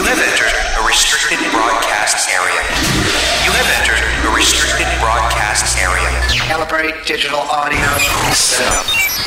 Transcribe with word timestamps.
You 0.00 0.06
have 0.06 0.18
entered 0.18 0.80
a 0.80 0.86
restricted 0.86 1.38
broadcast 1.52 2.30
area. 2.30 2.56
You 3.44 3.52
have 3.52 3.68
entered 3.84 4.00
a 4.26 4.34
restricted 4.34 4.86
broadcast 4.98 5.76
area. 5.76 6.08
Calibrate 6.32 7.04
digital 7.04 7.40
audio. 7.40 7.84
Setup 8.32 8.86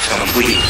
complete. 0.09 0.65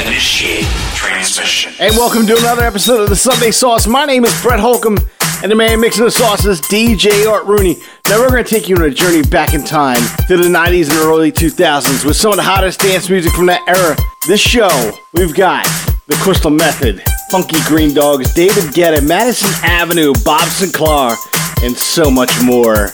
Initiate 0.00 0.64
transmission. 0.94 1.74
And 1.78 1.94
welcome 1.94 2.26
to 2.26 2.38
another 2.38 2.62
episode 2.62 3.02
of 3.02 3.10
the 3.10 3.16
Sunday 3.16 3.50
Sauce. 3.50 3.86
My 3.86 4.06
name 4.06 4.24
is 4.24 4.32
Brett 4.40 4.60
Holcomb, 4.60 4.96
and 5.42 5.52
the 5.52 5.56
man 5.56 5.78
mixing 5.78 6.06
the 6.06 6.10
sauces, 6.10 6.62
DJ 6.62 7.30
Art 7.30 7.44
Rooney. 7.44 7.76
Now 8.08 8.20
we're 8.20 8.30
going 8.30 8.44
to 8.44 8.48
take 8.48 8.66
you 8.66 8.76
on 8.76 8.82
a 8.84 8.90
journey 8.90 9.20
back 9.20 9.52
in 9.52 9.62
time 9.62 10.00
to 10.28 10.38
the 10.38 10.48
90s 10.48 10.88
and 10.88 11.00
early 11.00 11.32
2000s 11.32 12.02
with 12.02 12.16
some 12.16 12.30
of 12.30 12.36
the 12.36 12.42
hottest 12.44 12.80
dance 12.80 13.10
music 13.10 13.32
from 13.32 13.44
that 13.44 13.60
era. 13.68 13.94
This 14.26 14.40
show, 14.40 14.92
we've 15.12 15.34
got 15.34 15.66
the 16.06 16.14
Crystal 16.14 16.50
Method. 16.50 17.04
Funky 17.30 17.60
Green 17.66 17.92
Dogs, 17.92 18.32
David 18.32 18.72
Guetta, 18.72 19.06
Madison 19.06 19.50
Avenue, 19.62 20.14
Bob 20.24 20.48
Sinclar, 20.48 21.14
and 21.62 21.76
so 21.76 22.10
much 22.10 22.30
more. 22.42 22.92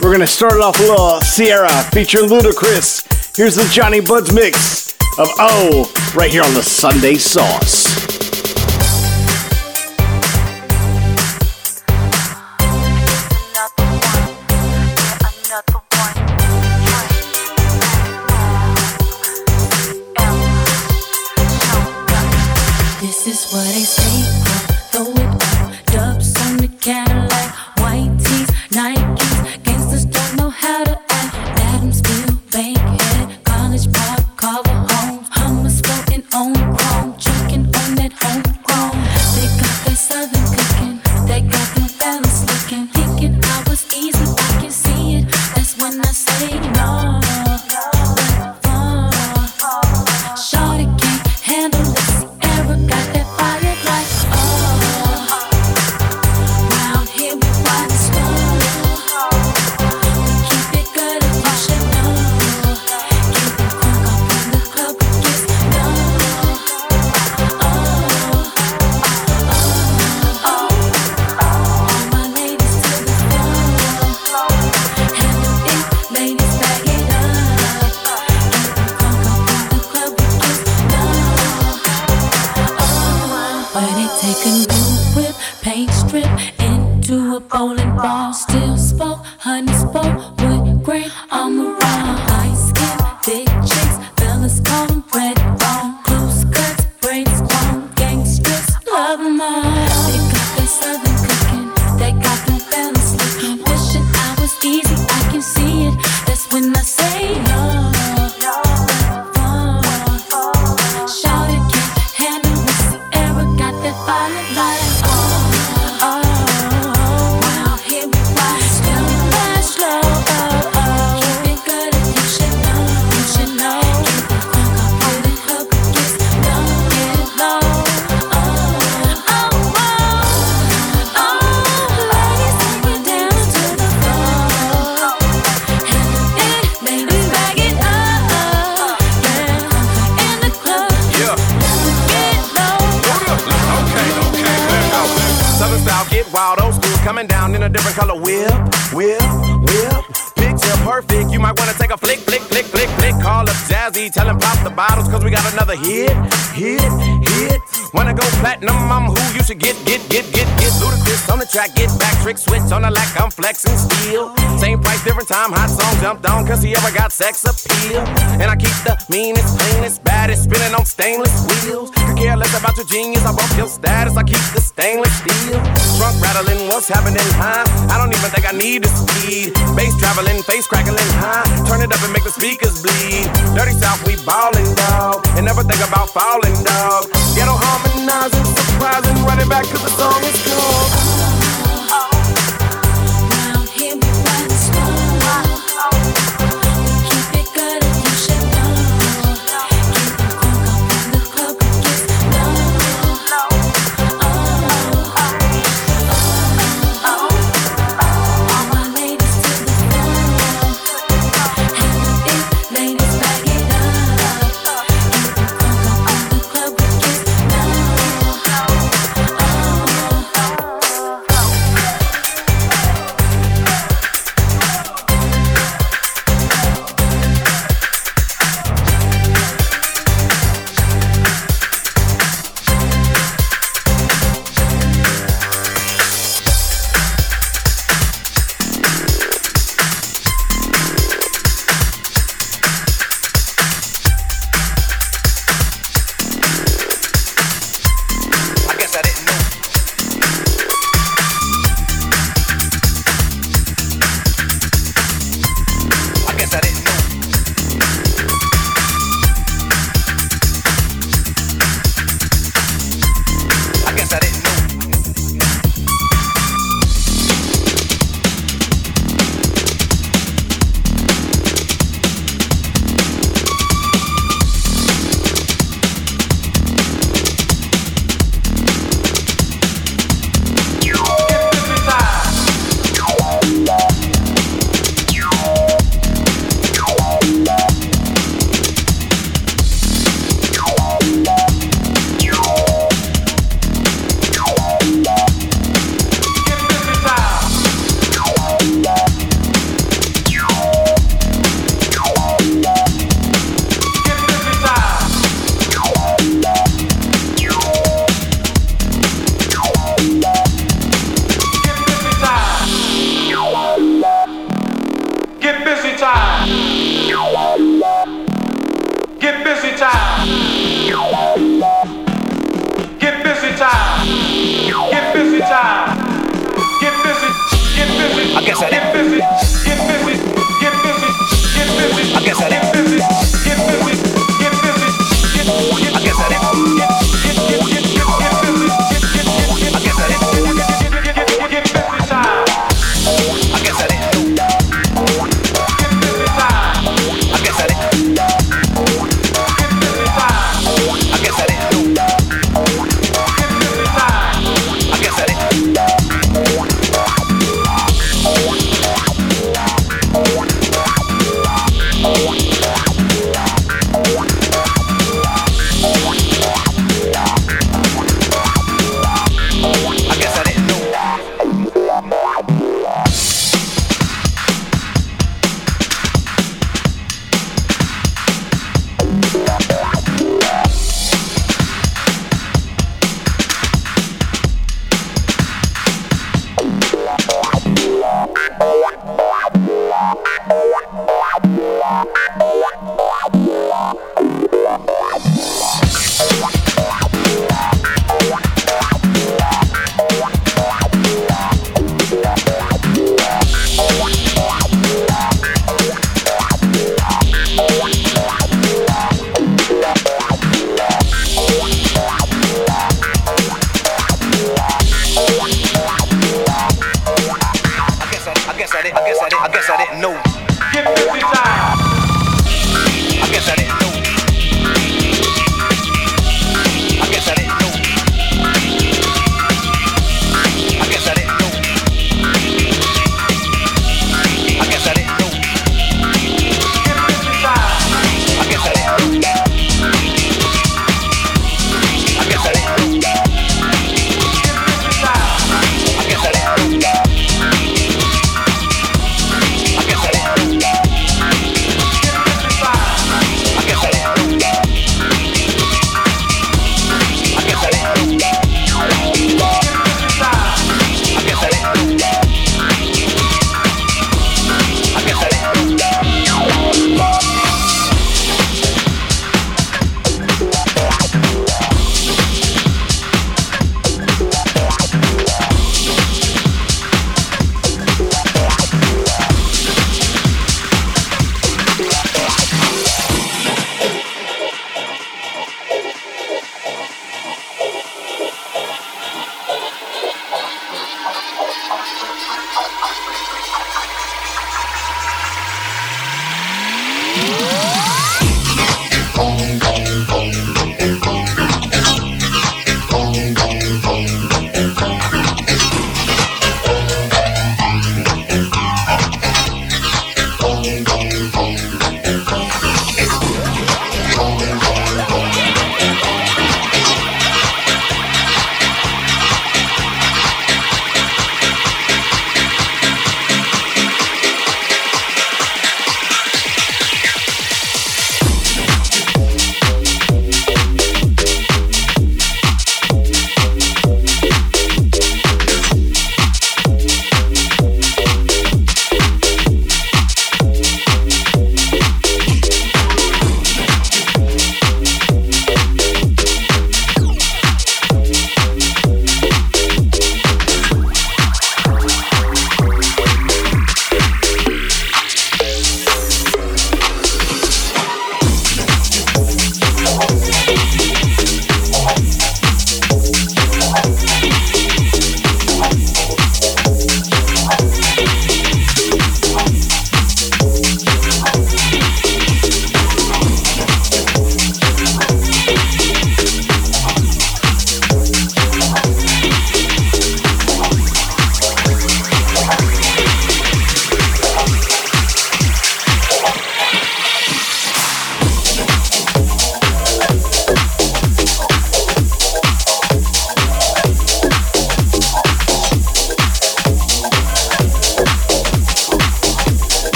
We're 0.00 0.12
gonna 0.12 0.26
start 0.26 0.54
it 0.54 0.60
off 0.60 0.78
a 0.80 0.82
little 0.82 1.20
Ciara 1.20 1.70
featuring 1.92 2.28
Ludacris. 2.30 3.36
Here's 3.36 3.56
the 3.56 3.68
Johnny 3.70 4.00
Buds 4.00 4.32
mix 4.32 4.92
of 5.18 5.28
Oh, 5.38 5.92
right 6.14 6.30
here 6.30 6.42
on 6.42 6.54
the 6.54 6.62
Sunday 6.62 7.14
Sauce. 7.16 8.03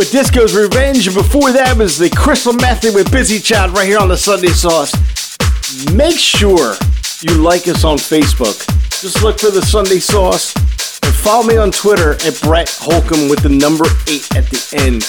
With 0.00 0.12
Disco's 0.12 0.56
Revenge. 0.56 1.06
And 1.08 1.14
before 1.14 1.52
that 1.52 1.76
was 1.76 1.98
the 1.98 2.08
Crystal 2.08 2.54
Method 2.54 2.94
with 2.94 3.12
Busy 3.12 3.38
Child 3.38 3.76
right 3.76 3.86
here 3.86 3.98
on 3.98 4.08
the 4.08 4.16
Sunday 4.16 4.48
Sauce. 4.48 4.96
Make 5.92 6.18
sure 6.18 6.72
you 7.20 7.34
like 7.42 7.68
us 7.68 7.84
on 7.84 7.98
Facebook. 7.98 8.56
Just 9.02 9.22
look 9.22 9.38
for 9.38 9.50
the 9.50 9.60
Sunday 9.60 9.98
Sauce 9.98 10.56
and 11.04 11.14
follow 11.14 11.44
me 11.44 11.58
on 11.58 11.70
Twitter 11.70 12.14
at 12.24 12.40
Brett 12.40 12.70
Holcomb 12.80 13.28
with 13.28 13.42
the 13.42 13.50
number 13.50 13.84
eight 14.08 14.24
at 14.32 14.48
the 14.48 14.64
end. 14.80 15.04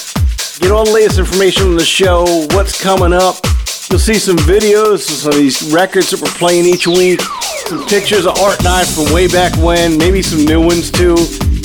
Get 0.59 0.75
all 0.75 0.83
the 0.83 0.91
latest 0.91 1.19
information 1.19 1.67
on 1.67 1.77
the 1.77 1.85
show, 1.85 2.25
what's 2.51 2.75
coming 2.75 3.13
up. 3.13 3.39
You'll 3.87 4.03
see 4.03 4.19
some 4.19 4.35
videos 4.43 5.07
of 5.07 5.15
some 5.23 5.31
of 5.31 5.37
these 5.37 5.71
records 5.71 6.11
that 6.11 6.19
we're 6.19 6.35
playing 6.35 6.65
each 6.65 6.85
week, 6.85 7.21
some 7.63 7.87
pictures 7.87 8.25
of 8.25 8.37
Art 8.39 8.59
and 8.59 8.67
I 8.67 8.83
from 8.83 9.13
way 9.13 9.29
back 9.29 9.55
when, 9.55 9.97
maybe 9.97 10.21
some 10.21 10.43
new 10.43 10.59
ones 10.59 10.91
too. 10.91 11.15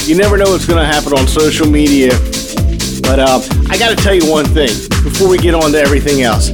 You 0.06 0.14
never 0.14 0.38
know 0.38 0.47
what's 0.47 0.66
going 0.66 0.78
to 0.78 0.87
happen 0.87 1.12
on 1.18 1.26
social 1.26 1.66
media. 1.66 2.14
But 3.06 3.20
um, 3.20 3.40
I 3.70 3.78
got 3.78 3.96
to 3.96 4.02
tell 4.02 4.12
you 4.12 4.28
one 4.28 4.46
thing 4.46 4.75
before 5.04 5.28
we 5.28 5.38
get 5.38 5.54
on 5.54 5.70
to 5.72 5.78
everything 5.78 6.22
else. 6.22 6.50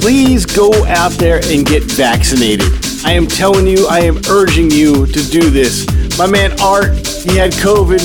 Please 0.00 0.46
go 0.46 0.72
out 0.86 1.12
there 1.12 1.38
and 1.44 1.66
get 1.66 1.82
vaccinated. 1.84 2.66
I 3.04 3.12
am 3.12 3.26
telling 3.26 3.66
you, 3.66 3.86
I 3.88 4.00
am 4.00 4.16
urging 4.30 4.70
you 4.70 5.04
to 5.06 5.22
do 5.28 5.50
this. 5.50 5.86
My 6.16 6.26
man 6.26 6.58
Art, 6.62 6.96
he 7.28 7.36
had 7.36 7.52
COVID 7.60 8.00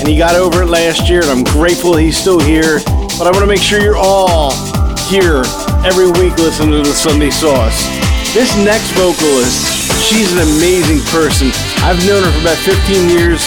and 0.00 0.08
he 0.08 0.16
got 0.16 0.36
over 0.36 0.62
it 0.62 0.66
last 0.66 1.08
year, 1.10 1.20
and 1.20 1.30
I'm 1.30 1.44
grateful 1.44 1.96
he's 1.96 2.16
still 2.16 2.40
here. 2.40 2.80
But 3.20 3.26
I 3.26 3.30
want 3.30 3.40
to 3.40 3.46
make 3.46 3.60
sure 3.60 3.78
you're 3.80 4.00
all 4.00 4.52
here 5.12 5.44
every 5.84 6.10
week 6.16 6.32
listening 6.38 6.82
to 6.82 6.88
the 6.88 6.96
Sunday 6.96 7.30
Sauce. 7.30 7.84
This 8.32 8.56
next 8.64 8.88
vocalist, 8.96 9.68
she's 10.08 10.32
an 10.32 10.40
amazing 10.56 11.04
person. 11.12 11.52
I've 11.84 12.00
known 12.06 12.24
her 12.24 12.32
for 12.32 12.40
about 12.40 12.58
15 12.64 13.10
years 13.10 13.44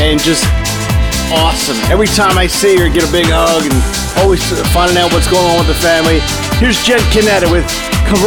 and 0.00 0.18
just 0.18 0.44
awesome. 1.40 1.76
Every 1.90 2.06
time 2.06 2.36
I 2.36 2.46
see 2.46 2.76
her, 2.78 2.88
get 2.88 3.08
a 3.08 3.12
big 3.12 3.26
hug 3.28 3.64
and 3.64 3.76
always 4.22 4.42
finding 4.72 4.98
out 4.98 5.12
what's 5.12 5.28
going 5.28 5.44
on 5.44 5.58
with 5.58 5.68
the 5.68 5.80
family. 5.80 6.20
Here's 6.60 6.82
Jen 6.84 7.00
Cuneta 7.12 7.50
with 7.50 7.64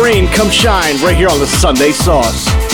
Rain, 0.02 0.28
Come 0.28 0.50
Shine 0.50 0.98
right 1.04 1.16
here 1.16 1.30
on 1.30 1.40
the 1.40 1.48
Sunday 1.48 1.92
Sauce. 1.92 2.65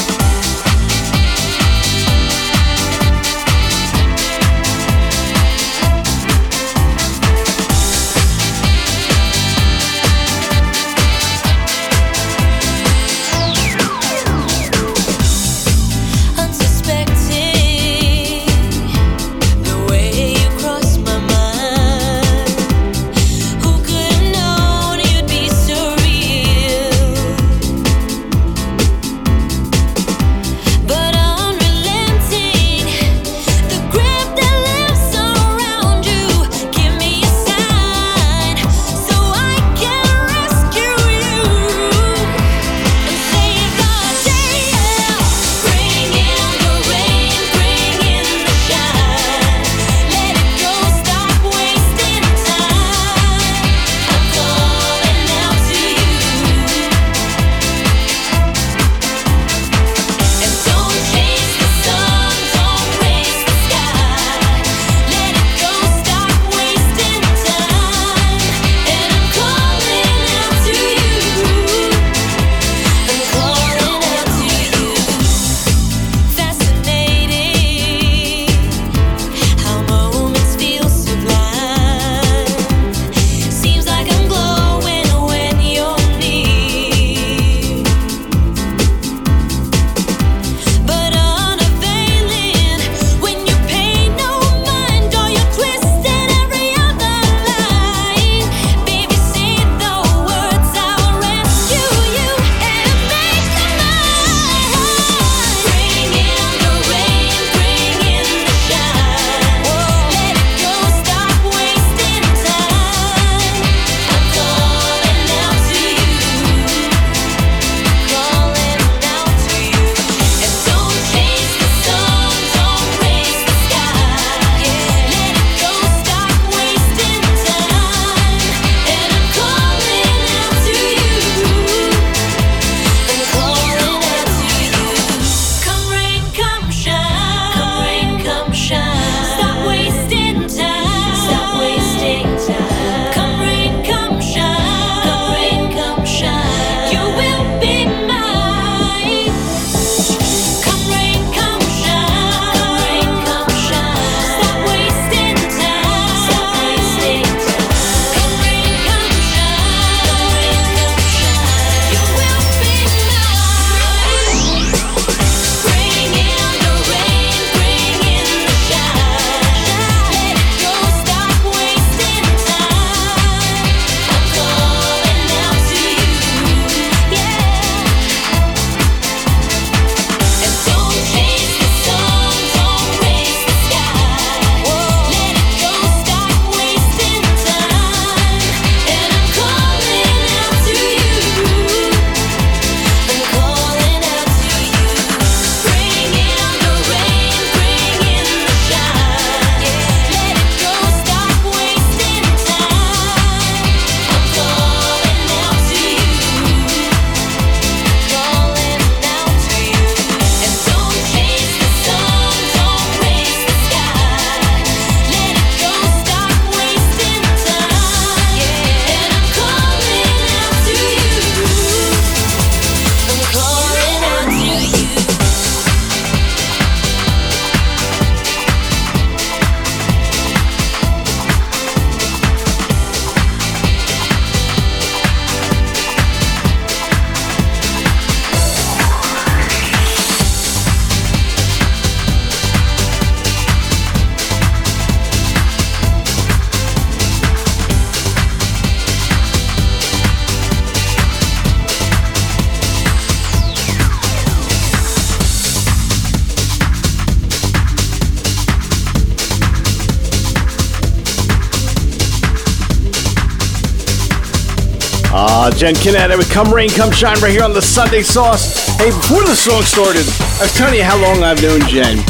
Jen 265.62 265.76
Cuneta 265.76 266.18
with 266.18 266.28
Come 266.32 266.52
Rain, 266.52 266.72
Come 266.72 266.90
Shine 266.90 267.22
right 267.22 267.30
here 267.30 267.44
on 267.44 267.54
the 267.54 267.62
Sunday 267.62 268.02
Sauce. 268.02 268.66
Hey, 268.80 268.90
before 268.90 269.22
the 269.22 269.36
song 269.36 269.62
started, 269.62 270.10
I 270.42 270.50
was 270.50 270.54
telling 270.58 270.74
you 270.74 270.84
how 270.84 270.98
long 270.98 271.22
I've 271.22 271.40
known 271.40 271.62
Jen. 271.70 272.02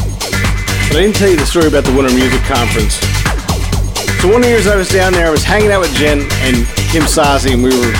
But 0.88 0.96
I 0.96 1.01
didn't 1.03 1.17
tell 1.17 1.27
you 1.27 1.36
the 1.36 1.46
story 1.46 1.67
about 1.67 1.84
the 1.84 1.91
Winter 1.91 2.15
Music 2.15 2.39
Conference. 2.48 2.96
So 4.24 4.31
one 4.31 4.39
of 4.39 4.48
the 4.48 4.55
years 4.55 4.67
I 4.67 4.77
was 4.77 4.88
down 4.88 5.12
there, 5.12 5.27
I 5.27 5.29
was 5.29 5.43
hanging 5.43 5.70
out 5.70 5.81
with 5.81 5.91
Jen 5.96 6.24
and 6.48 6.63
Kim 6.96 7.03
Sozzi, 7.03 7.51
and 7.51 7.60
we 7.60 7.75
were 7.75 7.91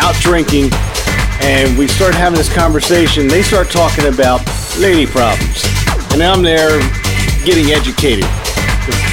out 0.00 0.16
drinking, 0.24 0.72
and 1.44 1.76
we 1.76 1.86
started 1.86 2.16
having 2.16 2.38
this 2.38 2.48
conversation. 2.48 3.28
They 3.28 3.42
start 3.42 3.68
talking 3.68 4.08
about 4.08 4.40
lady 4.80 5.04
problems. 5.04 5.68
And 6.16 6.24
I'm 6.24 6.40
there 6.40 6.80
getting 7.44 7.76
educated. 7.76 8.24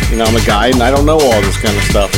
You 0.07 0.23
know, 0.23 0.23
I'm 0.23 0.39
a 0.39 0.45
guy 0.47 0.71
and 0.71 0.79
I 0.79 0.87
don't 0.87 1.05
know 1.05 1.19
all 1.19 1.41
this 1.43 1.59
kind 1.59 1.75
of 1.75 1.83
stuff 1.83 2.15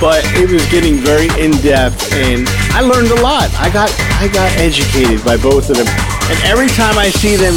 but 0.00 0.24
it 0.40 0.48
was 0.50 0.64
getting 0.72 0.96
very 0.96 1.28
in 1.36 1.52
depth, 1.60 2.10
and 2.14 2.48
I 2.72 2.80
learned 2.80 3.10
a 3.10 3.20
lot. 3.20 3.50
I 3.58 3.68
got 3.70 3.90
I 4.20 4.28
got 4.28 4.50
educated 4.56 5.24
by 5.24 5.36
both 5.36 5.70
of 5.70 5.76
them, 5.76 5.86
and 5.86 6.38
every 6.44 6.68
time 6.68 6.96
I 6.96 7.10
see 7.10 7.36
them, 7.36 7.56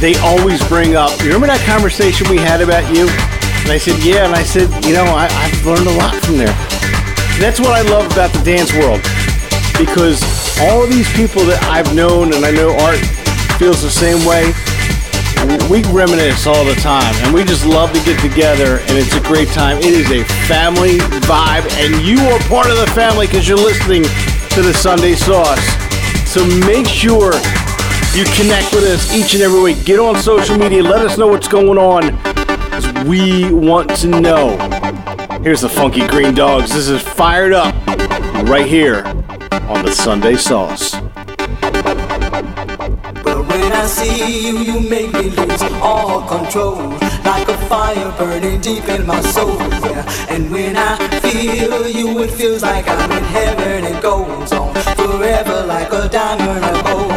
they 0.00 0.14
always 0.20 0.62
bring 0.68 0.94
up. 0.94 1.10
You 1.20 1.34
remember 1.34 1.48
that 1.48 1.64
conversation 1.66 2.28
we 2.30 2.38
had 2.38 2.60
about 2.60 2.86
you? 2.94 3.08
And 3.66 3.74
I 3.74 3.78
said, 3.78 3.98
yeah, 4.00 4.24
and 4.24 4.34
I 4.34 4.44
said, 4.44 4.70
you 4.86 4.94
know, 4.94 5.04
I, 5.04 5.26
I've 5.28 5.66
learned 5.66 5.88
a 5.88 5.96
lot 5.98 6.14
from 6.22 6.38
there. 6.38 6.54
And 6.54 7.40
that's 7.42 7.58
what 7.60 7.74
I 7.74 7.82
love 7.90 8.06
about 8.12 8.32
the 8.32 8.40
dance 8.46 8.72
world, 8.72 9.02
because 9.76 10.22
all 10.62 10.82
of 10.82 10.88
these 10.88 11.10
people 11.12 11.42
that 11.50 11.58
I've 11.68 11.92
known, 11.94 12.32
and 12.32 12.46
I 12.46 12.50
know 12.50 12.72
Art 12.86 13.02
feels 13.58 13.82
the 13.82 13.90
same 13.90 14.22
way 14.24 14.54
we 15.70 15.82
reminisce 15.92 16.46
all 16.46 16.64
the 16.64 16.74
time 16.74 17.14
and 17.24 17.34
we 17.34 17.44
just 17.44 17.64
love 17.64 17.92
to 17.92 18.02
get 18.04 18.20
together 18.20 18.78
and 18.78 18.92
it's 18.92 19.14
a 19.14 19.20
great 19.20 19.48
time. 19.48 19.78
It 19.78 19.86
is 19.86 20.10
a 20.10 20.24
family 20.46 20.98
vibe 21.26 21.70
and 21.80 22.04
you 22.04 22.18
are 22.28 22.38
part 22.48 22.68
of 22.68 22.76
the 22.76 22.86
family 22.88 23.26
because 23.26 23.48
you're 23.48 23.56
listening 23.56 24.02
to 24.50 24.62
the 24.62 24.74
Sunday 24.74 25.14
Sauce. 25.14 25.64
So 26.26 26.44
make 26.66 26.86
sure 26.86 27.32
you 28.14 28.24
connect 28.36 28.74
with 28.74 28.84
us 28.84 29.14
each 29.14 29.34
and 29.34 29.42
every 29.42 29.60
week. 29.60 29.84
Get 29.84 29.98
on 29.98 30.16
social 30.20 30.58
media. 30.58 30.82
Let 30.82 31.04
us 31.04 31.16
know 31.16 31.28
what's 31.28 31.48
going 31.48 31.78
on 31.78 32.18
'cause 32.22 32.86
we 33.04 33.50
want 33.52 33.94
to 33.96 34.08
know. 34.08 34.56
Here's 35.42 35.60
the 35.60 35.68
Funky 35.68 36.06
Green 36.06 36.34
Dogs. 36.34 36.72
This 36.72 36.88
is 36.88 37.00
Fired 37.00 37.52
Up 37.52 37.74
right 38.44 38.66
here 38.66 39.04
on 39.68 39.84
the 39.84 39.92
Sunday 39.92 40.36
Sauce. 40.36 40.96
But 43.22 43.46
when 43.46 43.72
I 43.72 43.86
see 43.86 44.48
you, 44.48 44.58
you 44.58 44.77
all 45.82 46.22
control. 46.26 46.76
Like 47.24 47.48
a 47.48 47.58
fire 47.68 48.12
burning 48.18 48.60
deep 48.60 48.88
in 48.88 49.06
my 49.06 49.20
soul. 49.20 49.56
Yeah. 49.58 50.04
And 50.28 50.50
when 50.50 50.76
I 50.76 50.96
feel 51.20 51.88
you, 51.88 52.20
it 52.22 52.30
feels 52.30 52.62
like 52.62 52.86
I'm 52.88 53.10
in 53.12 53.24
heaven. 53.24 53.84
It 53.84 54.02
goes 54.02 54.52
on 54.52 54.74
forever 54.96 55.64
like 55.66 55.92
a 55.92 56.08
diamond 56.08 56.64
of 56.64 56.84
gold. 56.84 57.12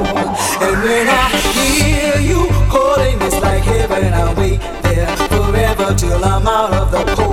And 0.66 0.84
when 0.84 1.08
I 1.08 1.30
hear 1.58 2.20
you 2.22 2.48
calling, 2.70 3.22
it's 3.22 3.40
like 3.42 3.64
heaven. 3.64 4.14
I 4.14 4.34
wait 4.34 4.60
there 4.84 5.08
forever 5.30 5.94
till 5.96 6.24
I'm 6.24 6.48
out 6.48 6.74
of 6.74 6.92
the 6.92 7.04
cold. 7.16 7.31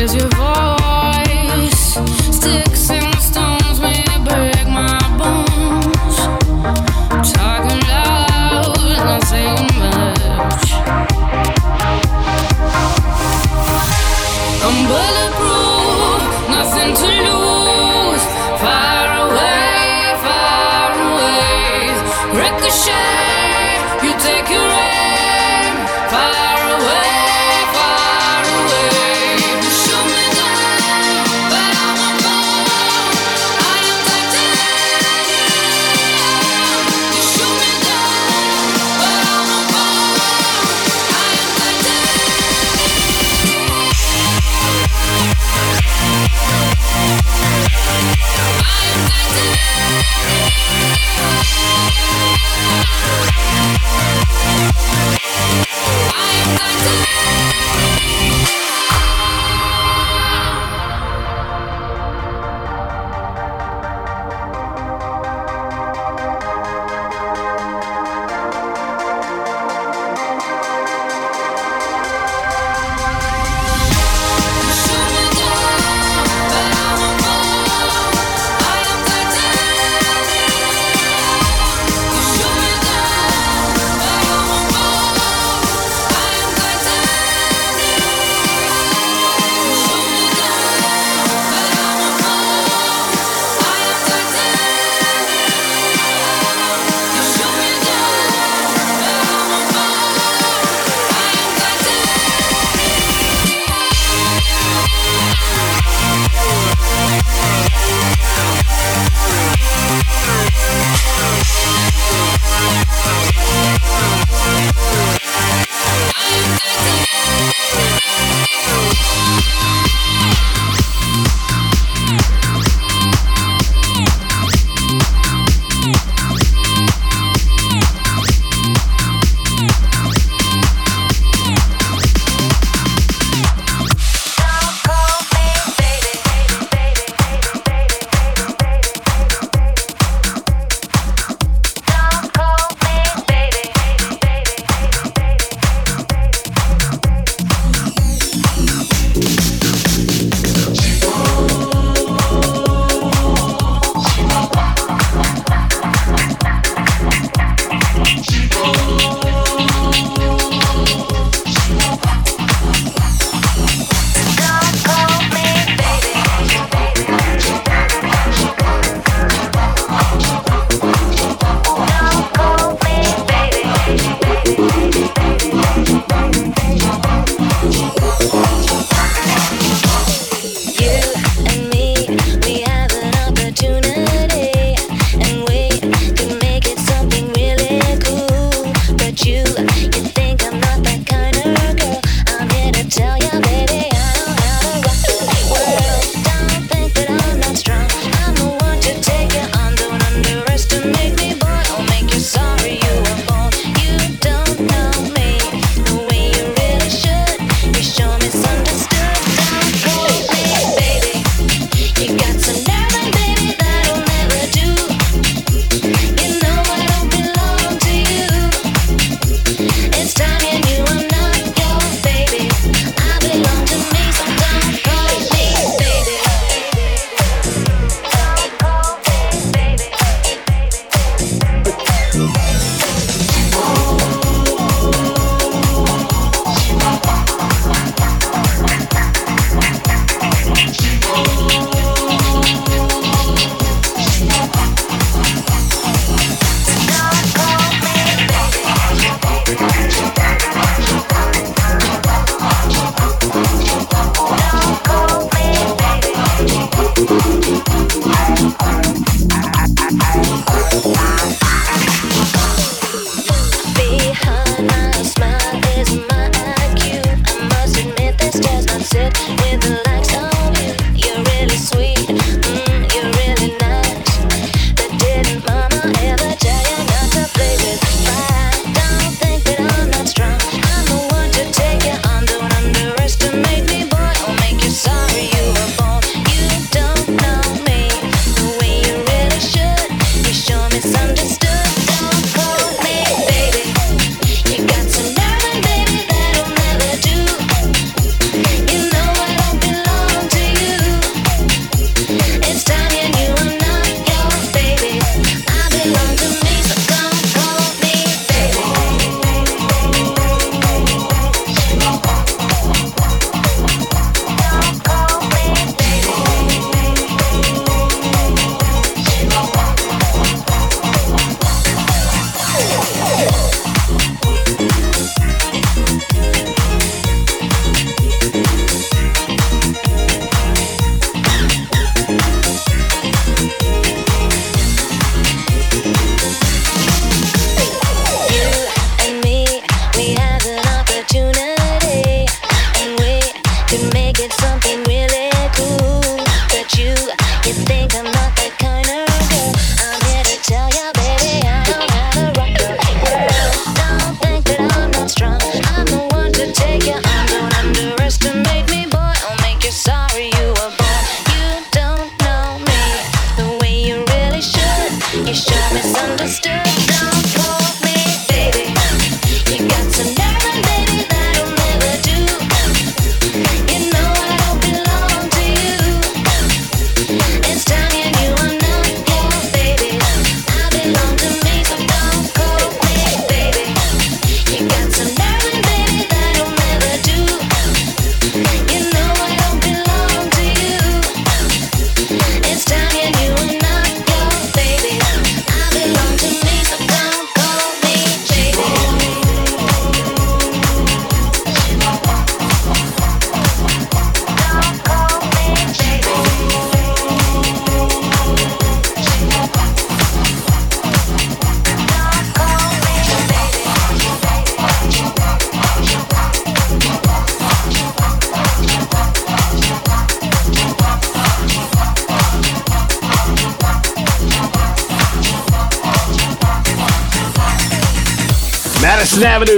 Raise 0.00 0.14
your 0.14 0.28
voice, 0.28 0.49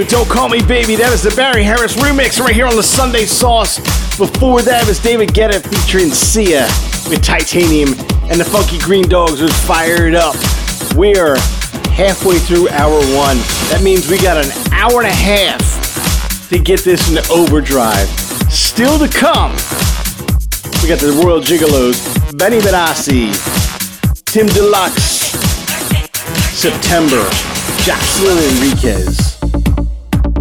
Don't 0.09 0.27
Call 0.29 0.49
Me 0.49 0.61
Baby. 0.61 0.95
That 0.95 1.13
is 1.13 1.21
the 1.21 1.33
Barry 1.35 1.63
Harris 1.63 1.95
remix 1.95 2.39
right 2.39 2.53
here 2.53 2.65
on 2.65 2.75
the 2.75 2.83
Sunday 2.83 3.25
Sauce. 3.25 3.77
Before 4.17 4.61
that 4.61 4.87
was 4.87 4.99
David 4.99 5.29
Guetta 5.29 5.61
featuring 5.61 6.09
Sia 6.09 6.65
with 7.09 7.21
Titanium, 7.23 7.89
and 8.29 8.39
the 8.39 8.45
Funky 8.45 8.79
Green 8.79 9.07
Dogs 9.07 9.41
was 9.41 9.53
Fired 9.65 10.15
Up. 10.15 10.35
We're 10.95 11.37
halfway 11.93 12.39
through 12.39 12.69
hour 12.69 12.99
one. 13.15 13.37
That 13.69 13.81
means 13.83 14.09
we 14.09 14.17
got 14.17 14.37
an 14.43 14.51
hour 14.71 15.01
and 15.01 15.07
a 15.07 15.13
half 15.13 15.59
to 16.49 16.59
get 16.59 16.81
this 16.81 17.09
into 17.09 17.23
overdrive. 17.31 18.07
Still 18.49 18.97
to 18.99 19.07
come, 19.07 19.51
we 20.81 20.89
got 20.89 20.99
the 20.99 21.13
Royal 21.23 21.39
Gigolos, 21.39 22.01
Benny 22.37 22.59
Benassi, 22.59 23.31
Tim 24.25 24.47
Deluxe, 24.47 25.31
September, 26.55 27.23
Jocelyn 27.83 28.37
Enriquez. 28.37 29.32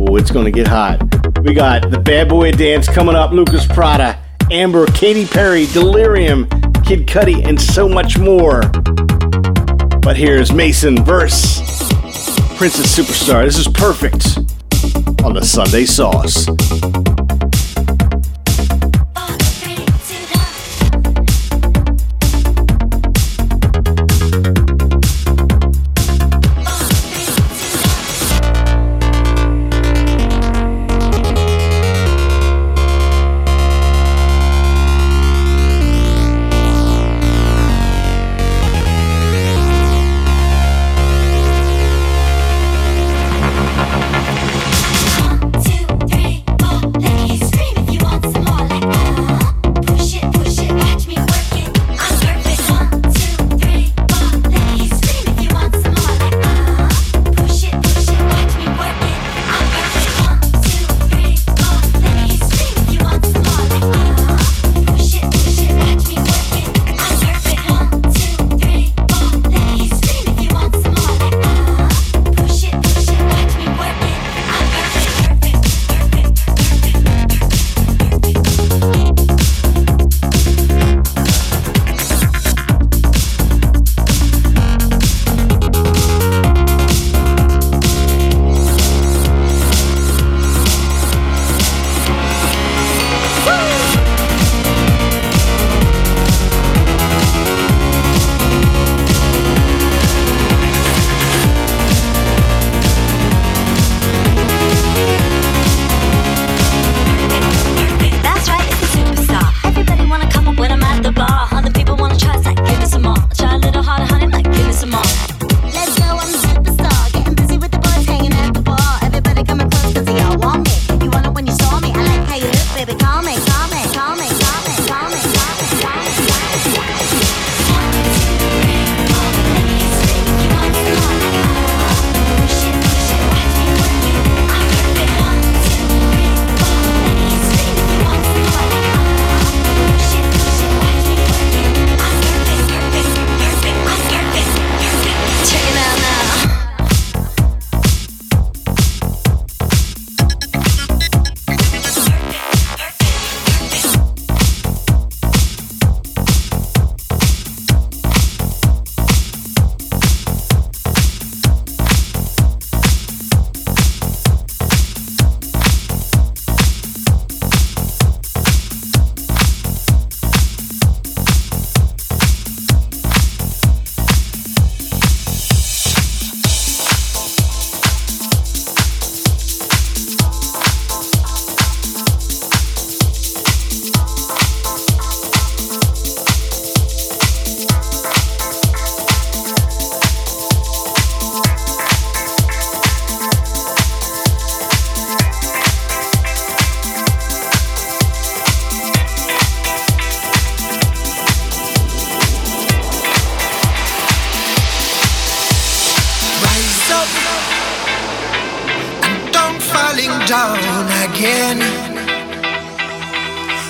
Oh, 0.04 0.16
it's 0.16 0.32
gonna 0.32 0.50
get 0.50 0.66
hot. 0.66 1.00
We 1.44 1.54
got 1.54 1.88
the 1.90 1.98
Bad 1.98 2.28
Boy 2.28 2.50
Dance 2.50 2.88
coming 2.88 3.14
up, 3.14 3.30
Lucas 3.30 3.64
Prata, 3.66 4.18
Amber, 4.50 4.86
Katy 4.86 5.26
Perry, 5.26 5.66
Delerium, 5.66 6.48
Kid 6.84 7.06
Cudi, 7.06 7.46
and 7.46 7.60
so 7.60 7.88
much 7.88 8.18
more. 8.18 8.62
But 10.00 10.16
here's 10.16 10.52
Mason 10.52 11.04
verse 11.04 11.60
Princess 12.56 12.98
Superstar. 12.98 13.44
This 13.44 13.58
is 13.58 13.68
perfect 13.68 14.38
on 15.24 15.34
the 15.34 15.42
Sunday 15.44 15.84
Sauce. 15.84 16.48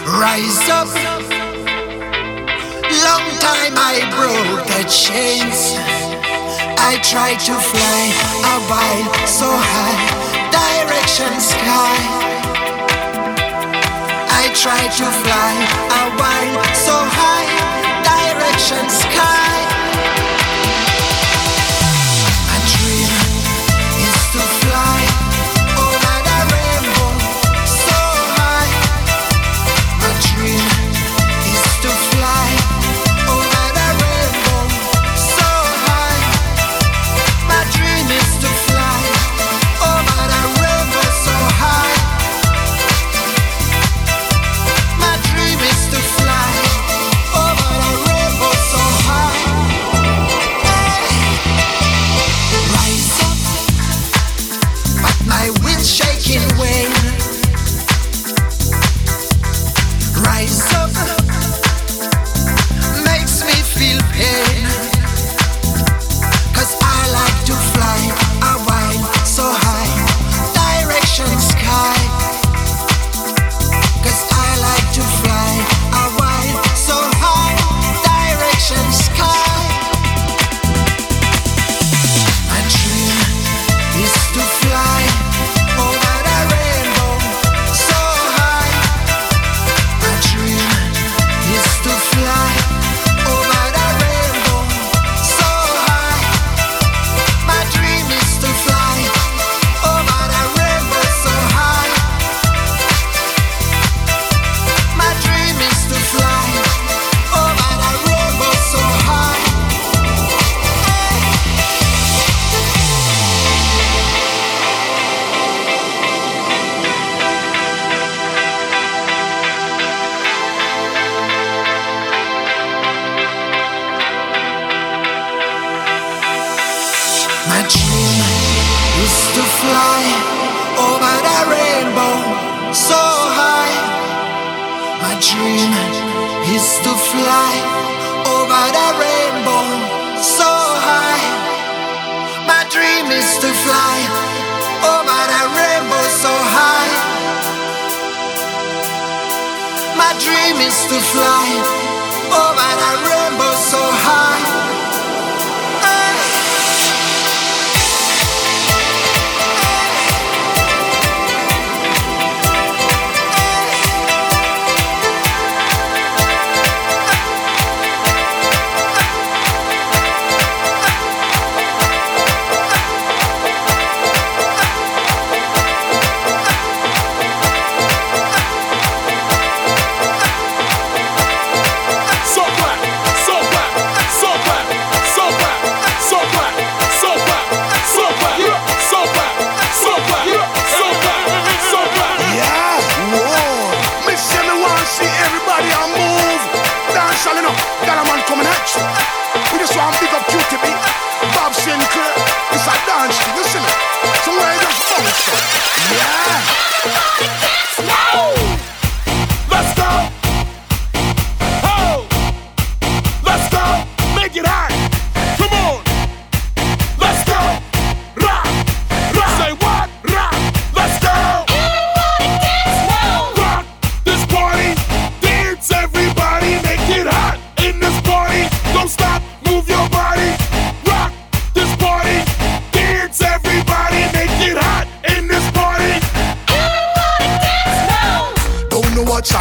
Rise 0.05 0.69
up. 0.69 0.89
Long 3.07 3.27
time 3.39 3.75
I 3.79 4.03
broke 4.11 4.67
the 4.67 4.83
chains. 4.91 5.77
I 6.79 6.99
tried 7.03 7.39
to 7.47 7.55
fly 7.55 8.03
a 8.43 8.59
while 8.69 9.27
so 9.27 9.47
high, 9.49 10.03
direction 10.51 11.41
sky. 11.41 11.97
I 14.29 14.53
tried 14.55 14.93
to 14.99 15.07
fly 15.23 15.55
a 16.01 16.05
while 16.19 16.65
so 16.75 16.97
high, 16.99 17.51
direction 18.03 18.89
sky. 18.91 19.72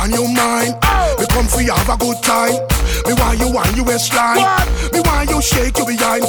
On 0.01 0.09
your 0.09 0.27
mind. 0.33 0.73
We 1.19 1.25
come 1.29 1.45
for 1.45 1.61
you 1.61 1.73
have 1.73 1.89
a 1.89 1.97
good 1.97 2.17
time. 2.23 2.57
Me 3.05 3.13
want 3.13 3.37
you 3.37 3.53
on 3.53 3.69
your 3.77 3.85
waistline. 3.85 4.41
Me 4.91 4.99
want 5.05 5.29
you 5.29 5.41
shake 5.41 5.77
your 5.77 5.85
behind. 5.85 6.25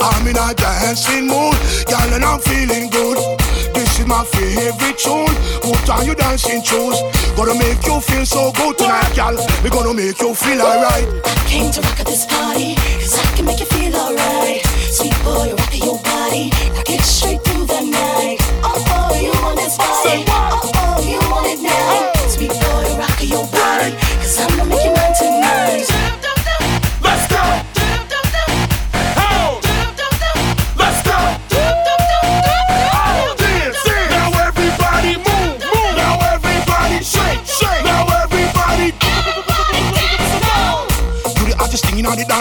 I'm 0.00 0.26
in 0.26 0.36
a 0.36 0.54
dancing 0.56 1.28
mood, 1.28 1.52
girl, 1.84 2.10
and 2.16 2.24
I'm 2.24 2.40
feeling 2.40 2.88
good. 2.88 3.18
This 3.76 4.00
is 4.00 4.06
my 4.06 4.24
favorite 4.24 4.96
tune. 4.96 5.36
Put 5.60 5.88
on 5.90 6.06
your 6.06 6.14
dancing 6.14 6.62
shoes. 6.64 6.96
Gonna 7.36 7.54
make 7.60 7.84
you 7.84 8.00
feel 8.00 8.24
so 8.24 8.52
good 8.52 8.78
tonight, 8.78 9.12
girl. 9.14 9.36
We 9.62 9.68
gonna 9.68 9.92
make 9.92 10.18
you 10.20 10.34
feel 10.34 10.60
alright. 10.62 11.04
I 11.24 11.34
Came 11.44 11.70
to 11.72 11.80
rock 11.82 12.00
at 12.00 12.06
this 12.06 12.24
party, 12.24 12.74
cause 12.74 13.18
I 13.20 13.36
can 13.36 13.44
make 13.44 13.60
you 13.60 13.66
feel 13.66 13.94
alright. 13.94 14.64
Sweet 14.96 15.16
boy, 15.24 15.52
rock 15.52 15.76
your 15.76 15.98
body, 16.00 16.50
now 16.72 16.82
get 16.84 17.02
straight 17.04 17.42
through 17.44 17.66
the 17.66 17.80
night. 17.84 18.38
Oh, 18.64 18.80
oh, 18.96 19.20
you 19.20 19.32
want 19.42 19.56
this 19.58 19.76
body. 19.76 20.24
Oh, 20.28 20.70
oh, 20.74 20.79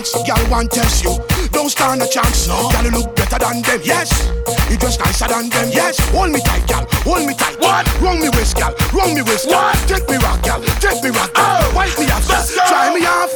thing 0.04 0.26
in 0.26 0.32
all 0.32 0.40
the 0.40 0.40
dance, 0.40 0.40
girl 0.40 0.50
want 0.50 0.72
test 0.72 1.04
you. 1.04 1.18
Don't 1.52 1.70
stand 1.70 2.02
a 2.02 2.08
chance, 2.08 2.48
no. 2.48 2.70
Girl 2.72 2.84
you 2.84 2.92
look 2.92 3.16
better 3.16 3.40
than 3.40 3.62
them, 3.62 3.82
yes. 3.84 4.28
You 4.70 4.78
just 4.78 5.00
nicer 5.00 5.28
than 5.28 5.50
them, 5.50 5.70
yes. 5.72 6.00
Hold 6.12 6.32
me 6.32 6.40
tight, 6.42 6.68
girl, 6.68 6.86
hold 7.04 7.28
me 7.28 7.34
tight. 7.34 7.60
What? 7.60 7.86
Wrong 8.02 8.20
me 8.20 8.30
waist, 8.30 8.58
girl, 8.58 8.74
wrong 8.94 9.14
me 9.14 9.22
waist, 9.22 9.50
girl. 9.50 9.60
What? 9.60 9.76
Take 9.88 10.08
me 10.10 10.18
rock, 10.18 10.42
girl, 10.44 10.62
take 10.80 11.04
me 11.04 11.10
rock, 11.10 11.34
girl. 11.34 11.46
Oh. 11.46 11.74
Wipe 11.76 11.98
me 12.00 12.06
off, 12.12 12.28
girl. 12.28 12.40
Let's 12.40 12.56
go. 12.56 12.64
Try 12.68 12.94
me 12.94 13.06
off. 13.06 13.32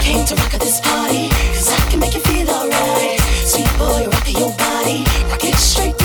Came 0.00 0.24
to 0.26 0.34
rock 0.34 0.54
at 0.54 0.60
this 0.60 0.80
party, 0.80 1.28
cause 1.30 1.70
I 1.72 1.78
can 1.90 2.00
make 2.00 2.14
you 2.14 2.20
feel 2.20 2.48
alright. 2.50 3.20
Sweet 3.44 3.70
boy, 3.78 4.06
rock 4.10 4.26
your 4.32 4.52
body, 4.56 5.04
now 5.28 5.38
get 5.38 5.54
straight 5.56 5.96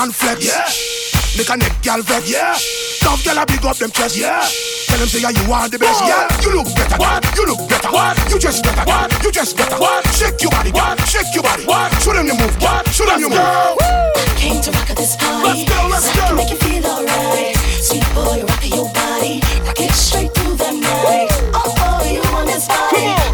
and 0.00 0.14
flex. 0.14 0.40
Yeah. 0.40 0.64
Make 1.36 1.50
a 1.52 1.56
neck, 1.56 1.76
girl 1.84 2.02
vex. 2.02 2.24
Yeah. 2.30 2.56
Tough 3.04 3.24
girl 3.24 3.38
a 3.38 3.44
big 3.44 3.64
up 3.64 3.76
them 3.76 3.90
chest. 3.90 4.16
Yeah. 4.16 4.40
Tell 4.88 4.98
them 4.98 5.08
say 5.08 5.20
yeah, 5.20 5.30
you 5.30 5.44
are 5.52 5.68
the 5.68 5.78
best. 5.78 6.00
What? 6.00 6.08
Yeah, 6.08 6.40
you 6.40 6.50
look 6.56 6.68
better. 6.74 6.96
What? 6.96 7.20
You 7.36 7.44
look 7.46 7.62
better. 7.68 7.92
What? 7.92 8.16
You 8.32 8.38
just 8.38 8.64
better. 8.64 8.84
What? 8.88 9.12
You 9.22 9.30
just 9.30 9.56
better. 9.56 9.76
What? 9.76 10.06
Shake 10.16 10.40
your 10.40 10.50
body. 10.50 10.72
What? 10.72 10.98
Shake 11.06 11.28
your 11.34 11.44
body. 11.44 11.64
What? 11.66 11.92
you 12.04 12.34
move. 12.34 12.56
What? 12.62 12.88
Show 12.88 13.04
them 13.06 13.20
the 13.20 13.28
move. 13.28 13.36
Woo! 13.36 14.10
Came 14.40 14.60
to 14.62 14.70
rock 14.72 14.90
at 14.90 14.96
this 14.96 15.16
party. 15.16 15.68
Let's 15.68 15.68
go, 15.68 15.88
let's 15.92 16.04
so 16.08 16.20
I 16.20 16.26
can 16.26 16.36
make 16.36 16.50
you 16.50 16.56
feel 16.56 16.84
alright. 16.86 17.56
Sweet 17.84 18.06
boy, 18.16 18.40
rock 18.40 18.64
your 18.64 18.88
body. 18.96 19.44
Rock 19.68 19.80
it 19.80 19.92
straight 19.92 20.32
through 20.32 20.56
the 20.56 20.72
night. 20.80 21.28
Oh, 21.52 21.74
oh, 21.76 22.00
you 22.08 22.24
want 22.32 22.48
this 22.48 22.66
body. 22.66 23.04
Oh, 23.04 23.20
oh, 23.20 23.29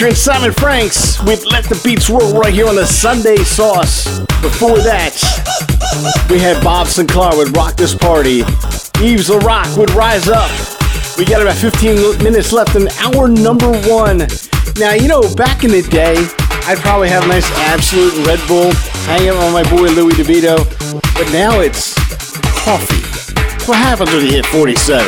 featuring 0.00 0.16
Simon 0.16 0.52
Franks 0.52 1.22
with 1.24 1.44
Let 1.44 1.64
the 1.64 1.78
Beats 1.84 2.08
Roll 2.08 2.32
right 2.32 2.54
here 2.54 2.66
on 2.66 2.74
the 2.74 2.86
Sunday 2.86 3.36
Sauce. 3.36 4.20
Before 4.40 4.78
that, 4.78 5.12
we 6.30 6.38
had 6.38 6.64
Bob 6.64 6.86
Sinclar 6.86 7.36
with 7.36 7.54
Rock 7.54 7.76
This 7.76 7.94
Party. 7.94 8.40
Yves 9.04 9.28
Larock 9.28 9.76
would 9.76 9.90
Rise 9.90 10.26
Up. 10.26 10.50
We 11.18 11.26
got 11.26 11.42
about 11.42 11.56
15 11.56 12.24
minutes 12.24 12.50
left 12.50 12.76
in 12.76 12.88
hour 13.04 13.28
number 13.28 13.68
one. 13.92 14.24
Now, 14.80 14.94
you 14.94 15.06
know, 15.06 15.20
back 15.34 15.64
in 15.64 15.70
the 15.70 15.82
day, 15.82 16.16
I'd 16.64 16.78
probably 16.78 17.10
have 17.10 17.24
a 17.24 17.28
nice 17.28 17.50
Absolut 17.68 18.26
Red 18.26 18.40
Bull 18.48 18.72
hanging 19.04 19.36
on 19.36 19.52
my 19.52 19.68
boy 19.68 19.92
Louis 19.92 20.14
DeVito, 20.14 20.64
but 21.12 21.30
now 21.30 21.60
it's 21.60 21.92
coffee. 22.64 23.04
What 23.68 23.76
happens 23.76 24.10
when 24.12 24.24
you 24.24 24.32
hit 24.32 24.46
47? 24.46 25.04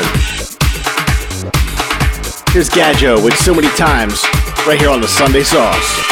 Here's 2.53 2.69
Gadjo 2.69 3.25
with 3.25 3.39
so 3.39 3.55
many 3.55 3.69
times 3.69 4.23
right 4.67 4.79
here 4.79 4.91
on 4.91 5.01
the 5.01 5.09
Sunday 5.09 5.43
Sauce. 5.43 6.12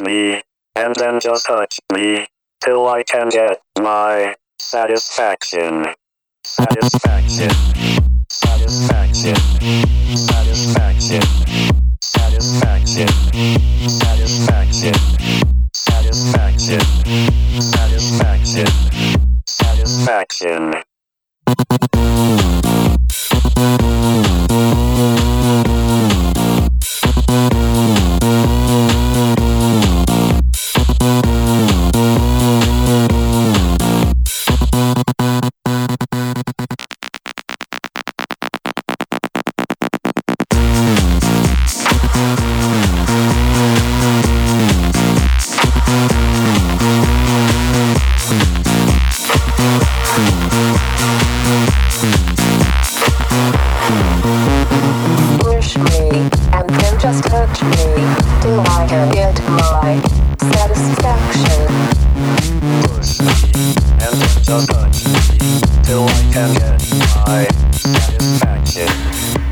Me, 0.00 0.42
and 0.74 0.94
then 0.96 1.20
just 1.20 1.46
touch 1.46 1.78
me 1.92 2.26
till 2.62 2.86
I 2.88 3.02
can 3.02 3.28
get 3.28 3.60
my 3.78 4.34
satisfaction. 4.58 5.86
Satisfaction. 6.44 7.50
Satisfaction. 8.30 9.36
Satisfaction. 10.16 11.22
Satisfaction. 12.00 13.08
Satisfaction. 13.88 14.94
Satisfaction. 15.72 16.80
Satisfaction. 17.60 18.66
Satisfaction. 19.46 20.85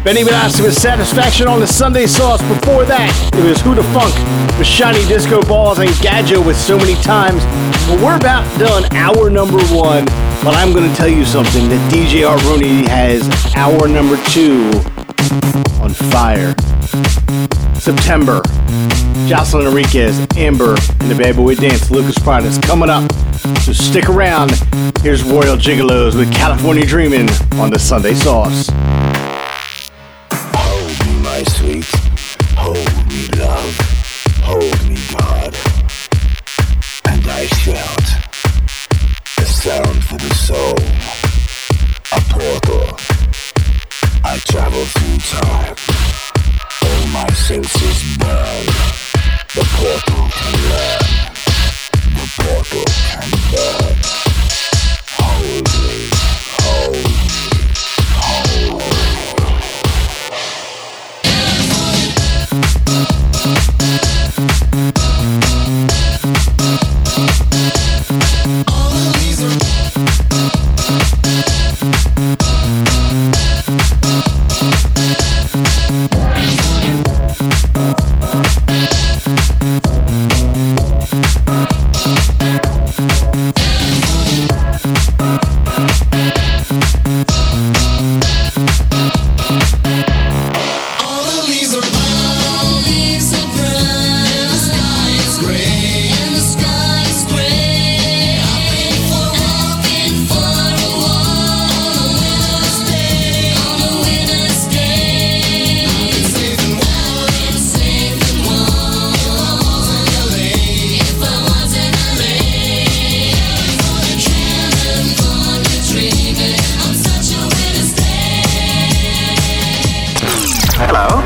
Benny 0.04 0.22
Benassi 0.22 0.62
with 0.62 0.74
Satisfaction 0.74 1.48
on 1.48 1.60
the 1.60 1.66
Sunday 1.66 2.06
Sauce. 2.06 2.42
Before 2.42 2.84
that, 2.84 3.08
it 3.32 3.42
was 3.42 3.62
Who 3.62 3.74
Da 3.74 3.82
Funk 3.94 4.12
with 4.58 4.66
Shiny 4.66 5.02
Disco 5.08 5.40
Balls 5.40 5.78
and 5.78 5.88
Gadjo 6.04 6.44
with 6.44 6.58
So 6.58 6.76
Many 6.76 6.94
Times. 6.96 7.42
Well, 7.88 8.04
we're 8.04 8.16
about 8.16 8.44
done 8.58 8.84
hour 8.94 9.30
number 9.30 9.56
one, 9.72 10.04
but 10.44 10.54
I'm 10.54 10.74
going 10.74 10.86
to 10.86 10.94
tell 10.94 11.08
you 11.08 11.24
something 11.24 11.70
that 11.70 11.90
DJ 11.90 12.28
Rooney 12.44 12.86
has 12.86 13.24
hour 13.56 13.88
number 13.88 14.22
two 14.28 14.68
on 15.80 15.94
fire. 16.12 16.54
September. 17.80 18.42
Jocelyn 19.26 19.68
Enriquez, 19.68 20.20
Amber, 20.36 20.76
and 21.00 21.10
the 21.10 21.16
Bad 21.16 21.36
Boy 21.36 21.54
Dance, 21.54 21.90
Lucas 21.90 22.18
Prata 22.18 22.46
is 22.46 22.58
coming 22.58 22.90
up. 22.90 23.10
So 23.60 23.72
stick 23.72 24.10
around. 24.10 24.52
Here's 25.00 25.22
Royal 25.22 25.56
Gigolos 25.56 26.14
with 26.14 26.30
California 26.30 26.84
Dreamin' 26.84 27.30
on 27.54 27.70
the 27.70 27.78
Sunday 27.78 28.12
Sauce. 28.12 28.68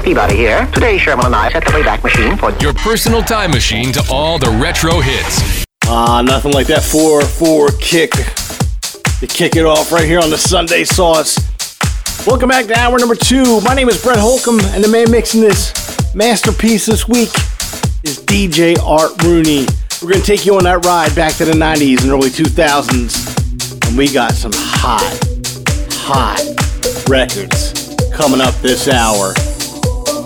Peabody 0.09 0.37
here. 0.37 0.65
Today, 0.73 0.97
Sherman 0.97 1.27
and 1.27 1.35
I 1.35 1.53
set 1.53 1.67
the 1.67 1.71
Wayback 1.71 2.03
Machine 2.03 2.35
for 2.39 2.51
Your 2.63 2.73
personal 2.73 3.21
time 3.21 3.51
machine 3.51 3.93
to 3.93 4.03
all 4.11 4.39
the 4.39 4.49
retro 4.53 5.01
hits. 5.01 5.67
Ah, 5.85 6.23
nothing 6.23 6.53
like 6.53 6.67
that 6.69 6.83
4 6.83 7.21
4 7.21 7.69
kick 7.79 8.13
to 8.13 9.27
kick 9.27 9.55
it 9.55 9.67
off 9.67 9.93
right 9.93 10.07
here 10.07 10.19
on 10.21 10.31
the 10.31 10.39
Sunday 10.39 10.85
Sauce. 10.85 11.37
Welcome 12.27 12.49
back 12.49 12.65
to 12.69 12.79
hour 12.79 12.99
number 12.99 13.17
two. 13.17 13.61
My 13.61 13.75
name 13.75 13.91
is 13.91 14.03
Brett 14.03 14.19
Holcomb, 14.19 14.61
and 14.73 14.83
the 14.83 14.89
man 14.89 15.11
mixing 15.11 15.43
this 15.43 15.75
masterpiece 16.15 16.87
this 16.87 17.07
week 17.07 17.29
is 18.03 18.19
DJ 18.25 18.79
Art 18.79 19.23
Rooney. 19.23 19.67
We're 20.01 20.09
going 20.09 20.23
to 20.23 20.27
take 20.27 20.47
you 20.47 20.57
on 20.57 20.65
that 20.65 20.87
ride 20.87 21.15
back 21.15 21.35
to 21.35 21.45
the 21.45 21.53
90s 21.53 22.01
and 22.01 22.13
early 22.13 22.31
2000s, 22.31 23.87
and 23.87 23.99
we 23.99 24.11
got 24.11 24.33
some 24.33 24.53
hot, 24.55 25.21
hot 25.93 26.41
records 27.11 27.95
coming 28.11 28.41
up 28.41 28.55
this 28.63 28.89
hour. 28.89 29.35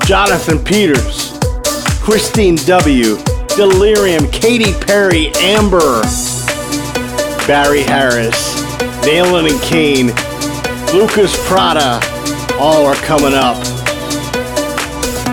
Jonathan 0.05 0.59
Peters, 0.65 1.33
Kristine 2.03 2.57
W., 2.67 3.17
Delerium, 3.55 4.31
Katy 4.33 4.73
Perry, 4.85 5.31
Amber, 5.37 6.03
Barry 7.47 7.83
Harris, 7.83 8.61
Nalin 9.07 9.49
and 9.49 9.63
Kane, 9.63 10.09
Lucas 10.93 11.37
Prata, 11.47 12.01
all 12.59 12.85
are 12.85 12.97
coming 12.97 13.33
up. 13.33 13.57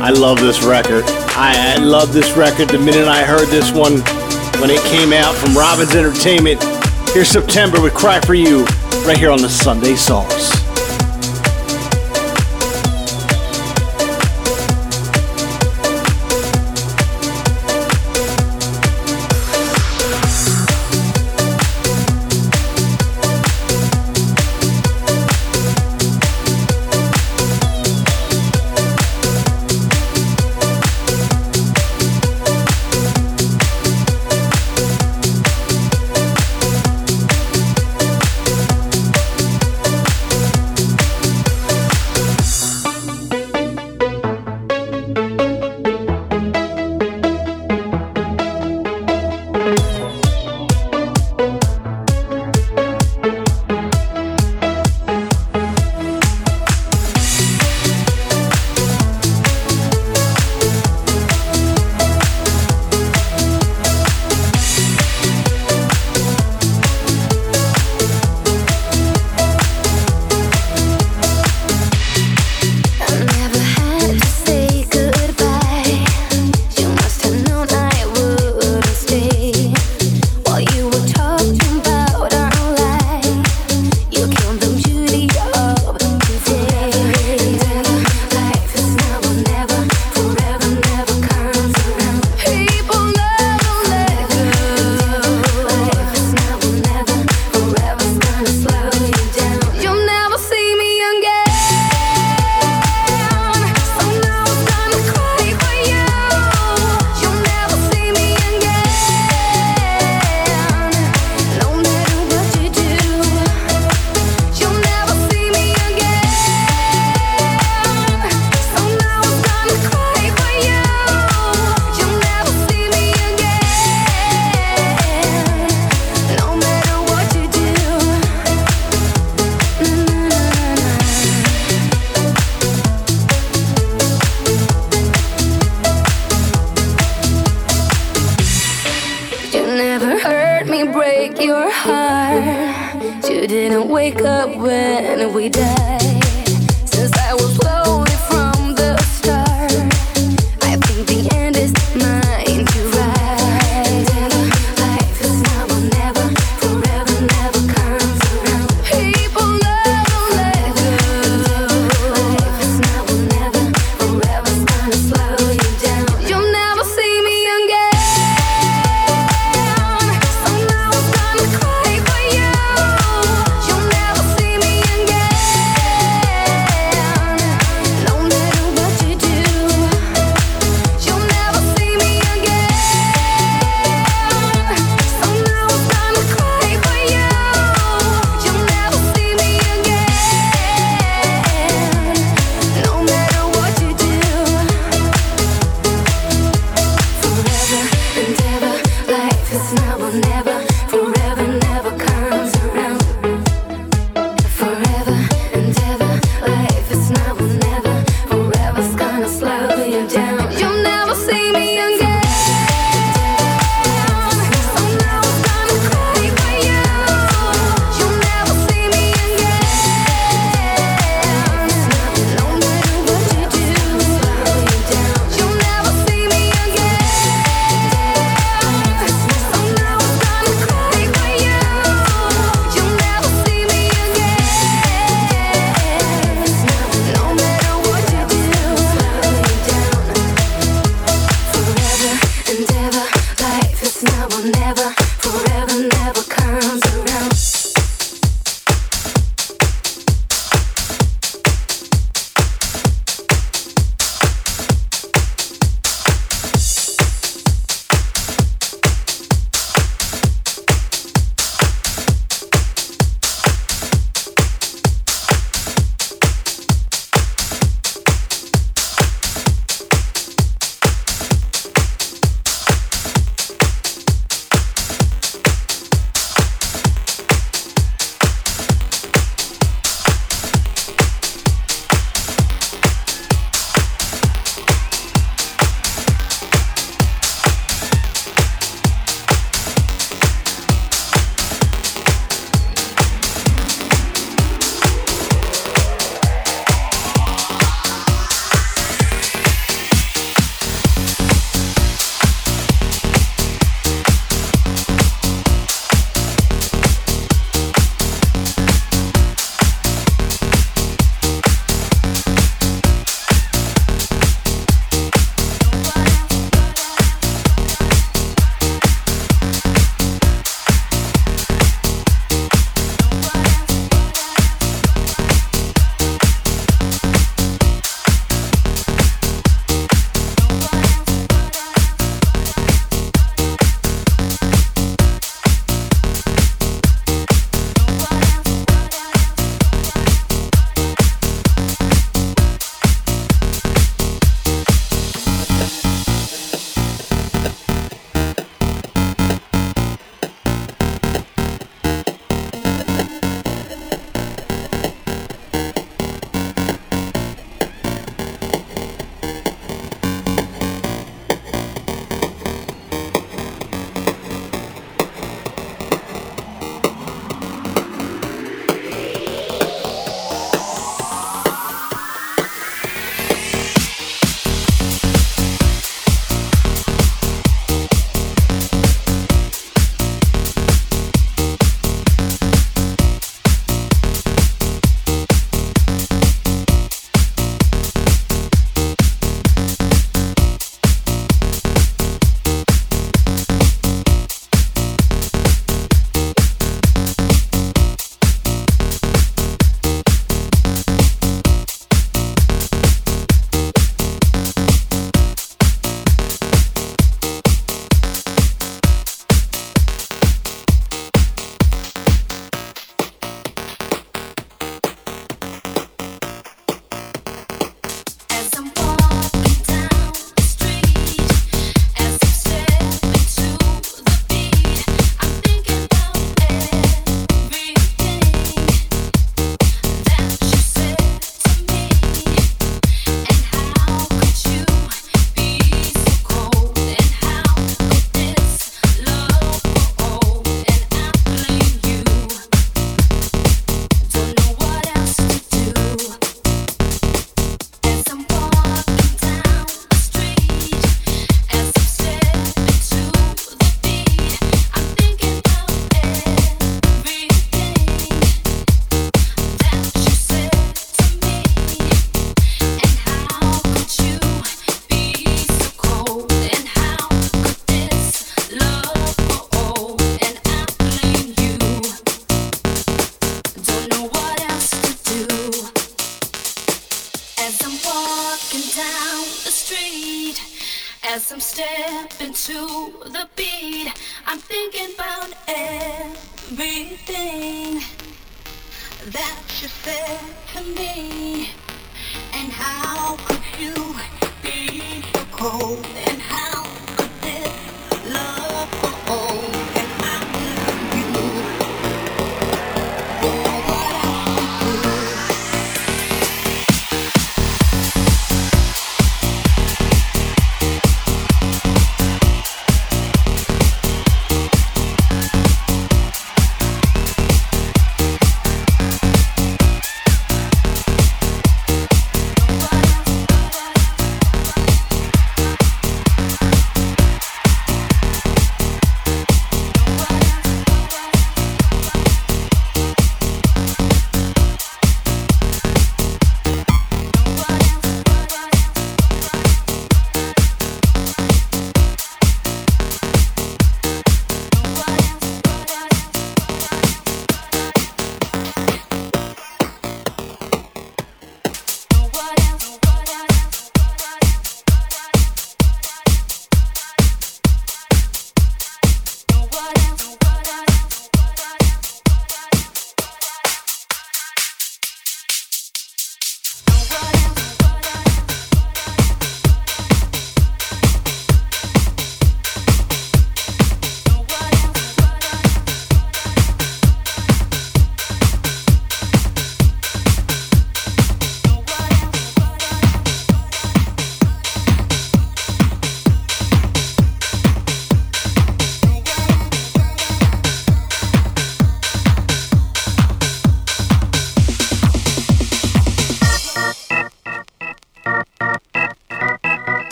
I 0.00 0.10
love 0.10 0.38
this 0.38 0.62
record. 0.62 1.04
I, 1.30 1.74
I 1.76 1.82
love 1.82 2.12
this 2.12 2.36
record 2.36 2.68
the 2.68 2.78
minute 2.78 3.08
I 3.08 3.24
heard 3.24 3.48
this 3.48 3.72
one 3.72 4.00
when 4.60 4.70
it 4.70 4.82
came 4.90 5.14
out 5.14 5.34
from 5.34 5.56
Robbins 5.56 5.94
Entertainment. 5.94 6.62
Here's 7.14 7.28
September 7.28 7.80
with 7.80 7.94
Cry 7.94 8.20
For 8.20 8.34
You, 8.34 8.64
right 9.06 9.16
here 9.16 9.30
on 9.30 9.40
the 9.40 9.48
Sunday 9.48 9.96
Sauce. 9.96 10.57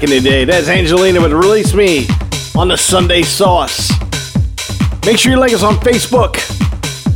Back 0.00 0.08
in 0.08 0.22
the 0.22 0.30
day. 0.30 0.44
That's 0.46 0.68
Angelina 0.68 1.20
with 1.20 1.32
Release 1.32 1.74
Me 1.74 2.06
on 2.56 2.68
the 2.68 2.76
Sunday 2.76 3.20
Sauce. 3.20 3.90
Make 5.04 5.18
sure 5.18 5.30
you 5.30 5.38
like 5.38 5.52
us 5.52 5.62
on 5.62 5.74
Facebook. 5.74 6.36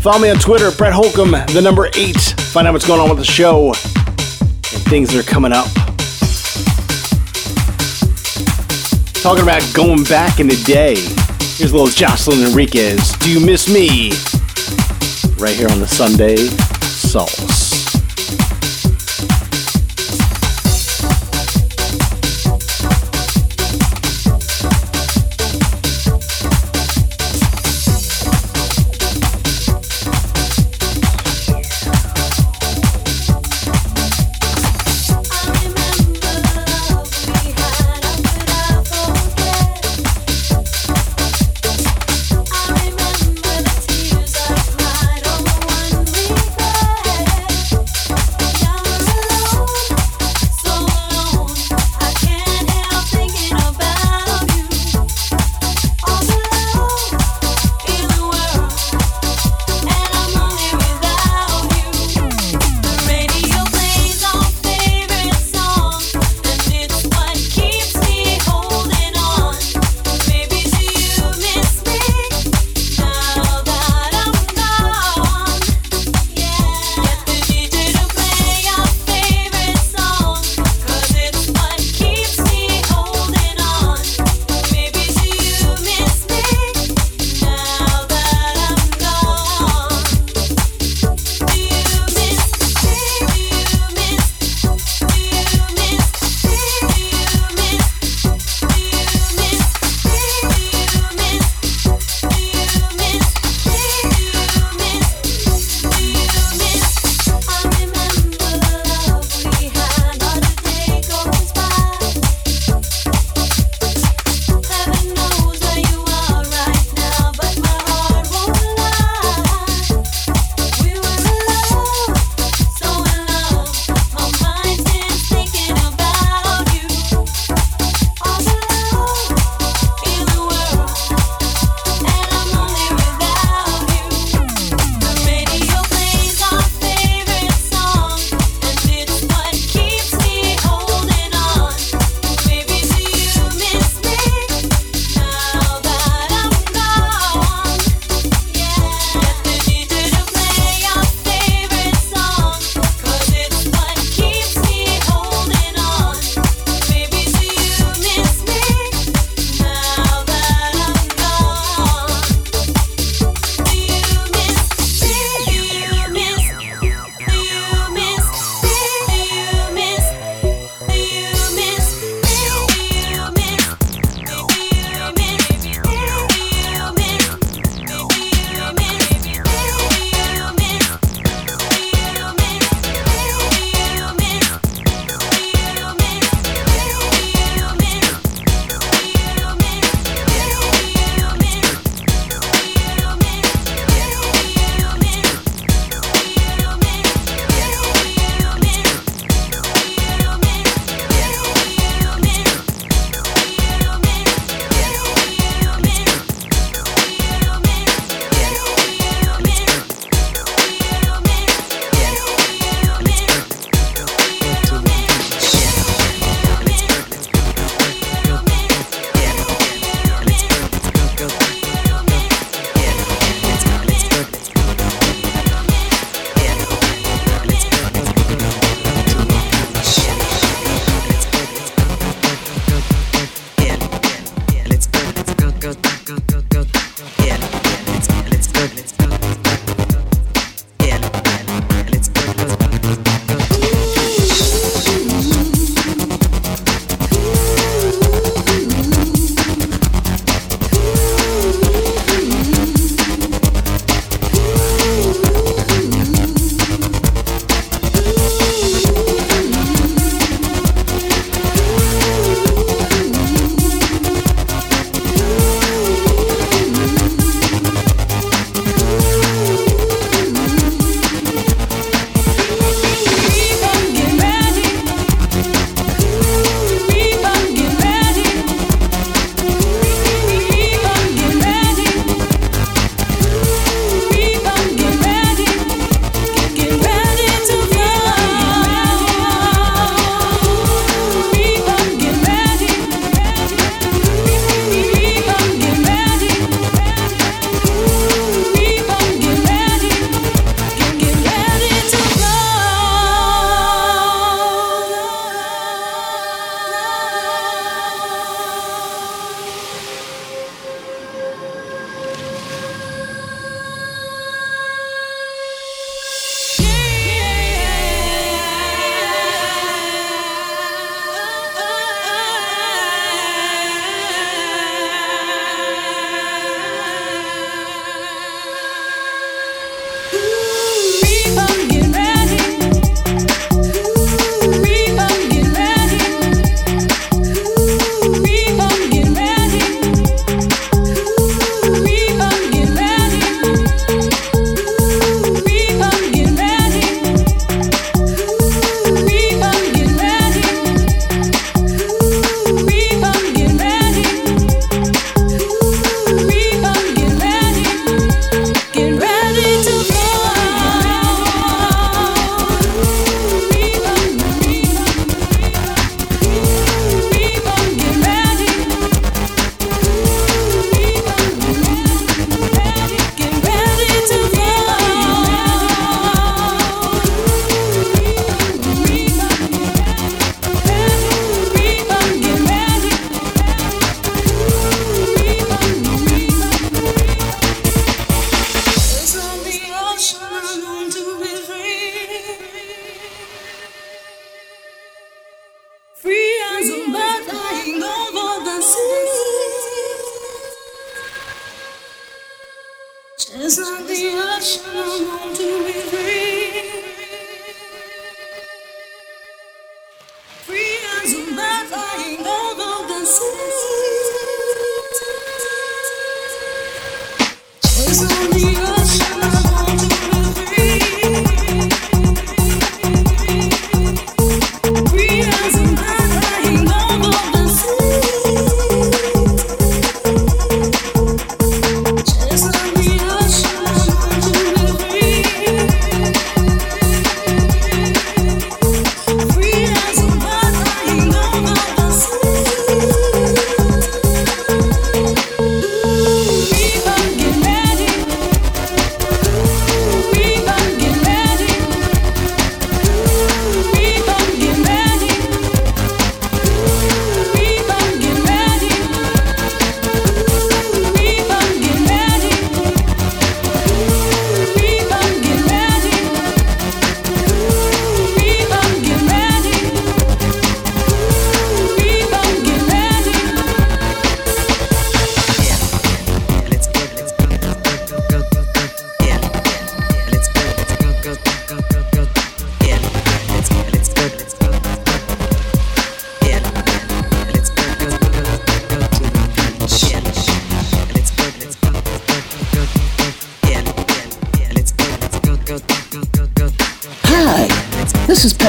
Follow 0.03 0.19
me 0.19 0.29
on 0.29 0.37
Twitter, 0.37 0.71
Brett 0.71 0.93
Holcomb, 0.93 1.31
the 1.31 1.63
number 1.63 1.89
eight. 1.95 2.21
Find 2.53 2.69
out 2.69 2.75
what's 2.75 2.87
going 2.87 3.01
on 3.01 3.09
with 3.09 3.17
the 3.17 3.25
show 3.25 3.69
and 3.69 4.83
things 4.85 5.15
that 5.15 5.19
are 5.19 5.31
coming 5.31 5.53
up. 5.53 5.67
Talking 9.23 9.45
about 9.45 9.63
going 9.73 10.05
back 10.05 10.39
in 10.39 10.49
the 10.49 10.63
day. 10.67 10.97
Here's 11.57 11.73
a 11.73 11.77
little 11.77 11.87
Jocelyn 11.87 12.43
Enriquez. 12.47 13.13
Do 13.19 13.31
you 13.33 13.45
miss 13.45 13.67
me? 13.73 14.11
Right 15.39 15.57
here 15.57 15.71
on 15.71 15.81
the 15.81 15.89
Sunday 15.89 16.37
Sauce. 16.37 17.44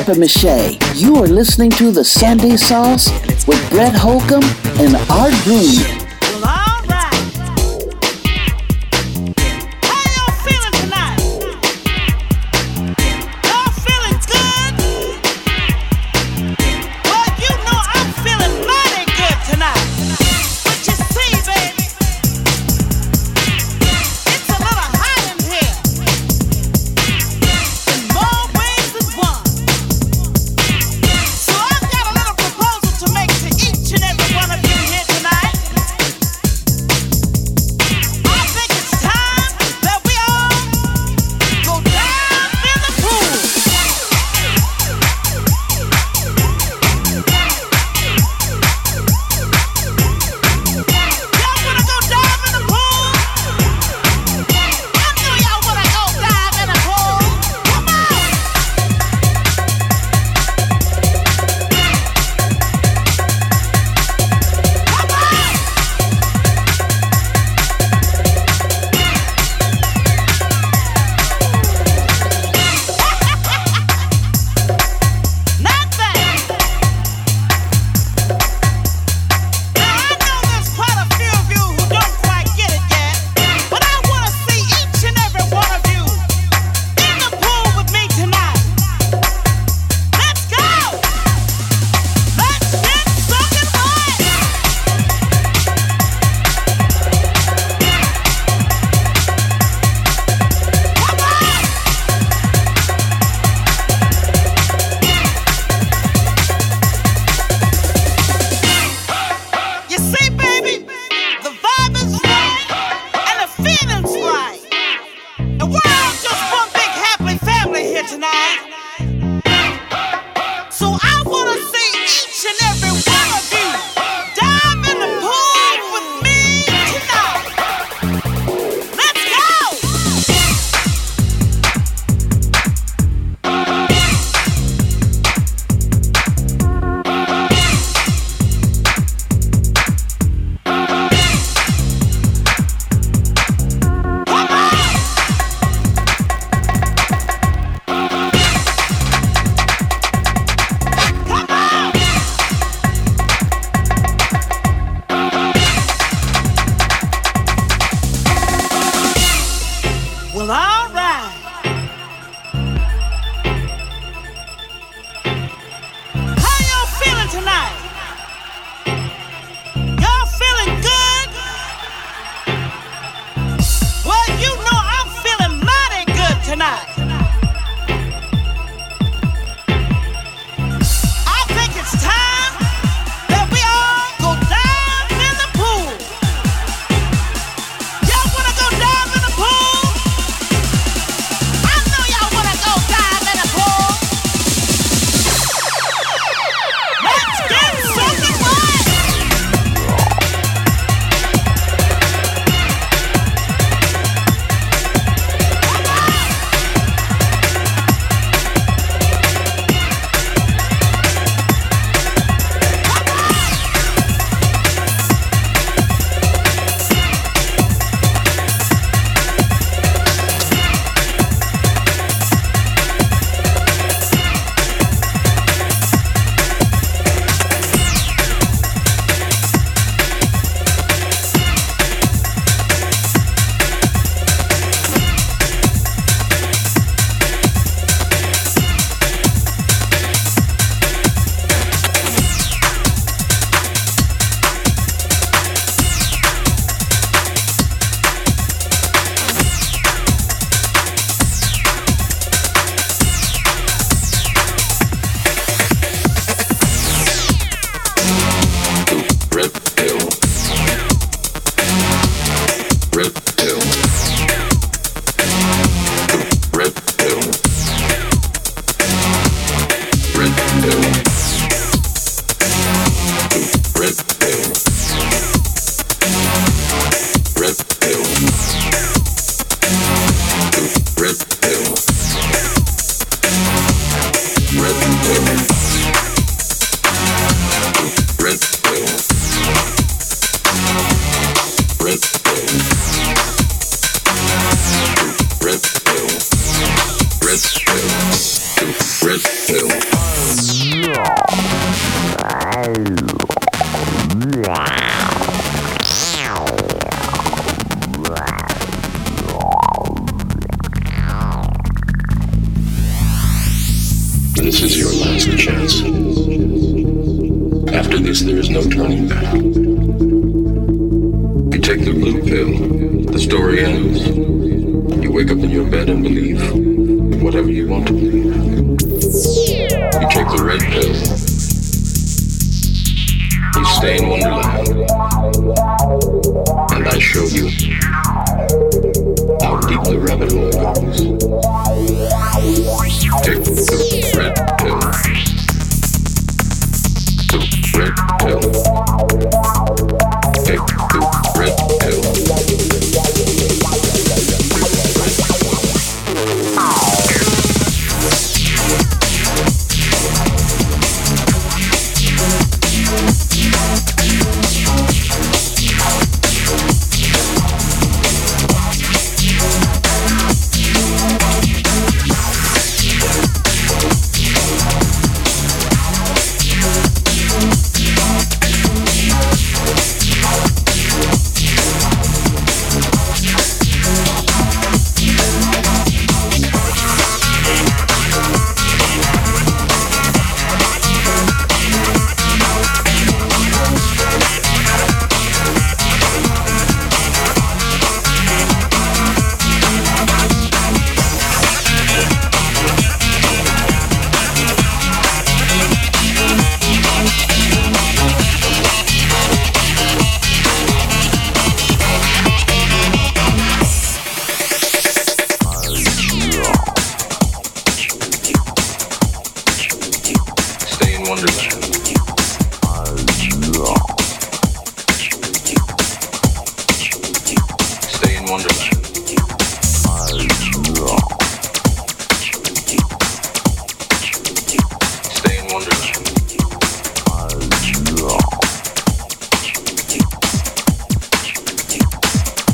papier 0.06 0.20
mache. 0.20 0.78
You 0.96 1.16
are 1.18 1.28
listening 1.28 1.72
to 1.72 1.92
The 1.92 2.04
Sunday 2.04 2.58
Sauce 2.58 3.10
with 3.48 3.70
Brett 3.70 3.96
Holcomb 3.96 4.44
and 4.80 4.96
Art 5.10 5.34
Green. 5.44 6.05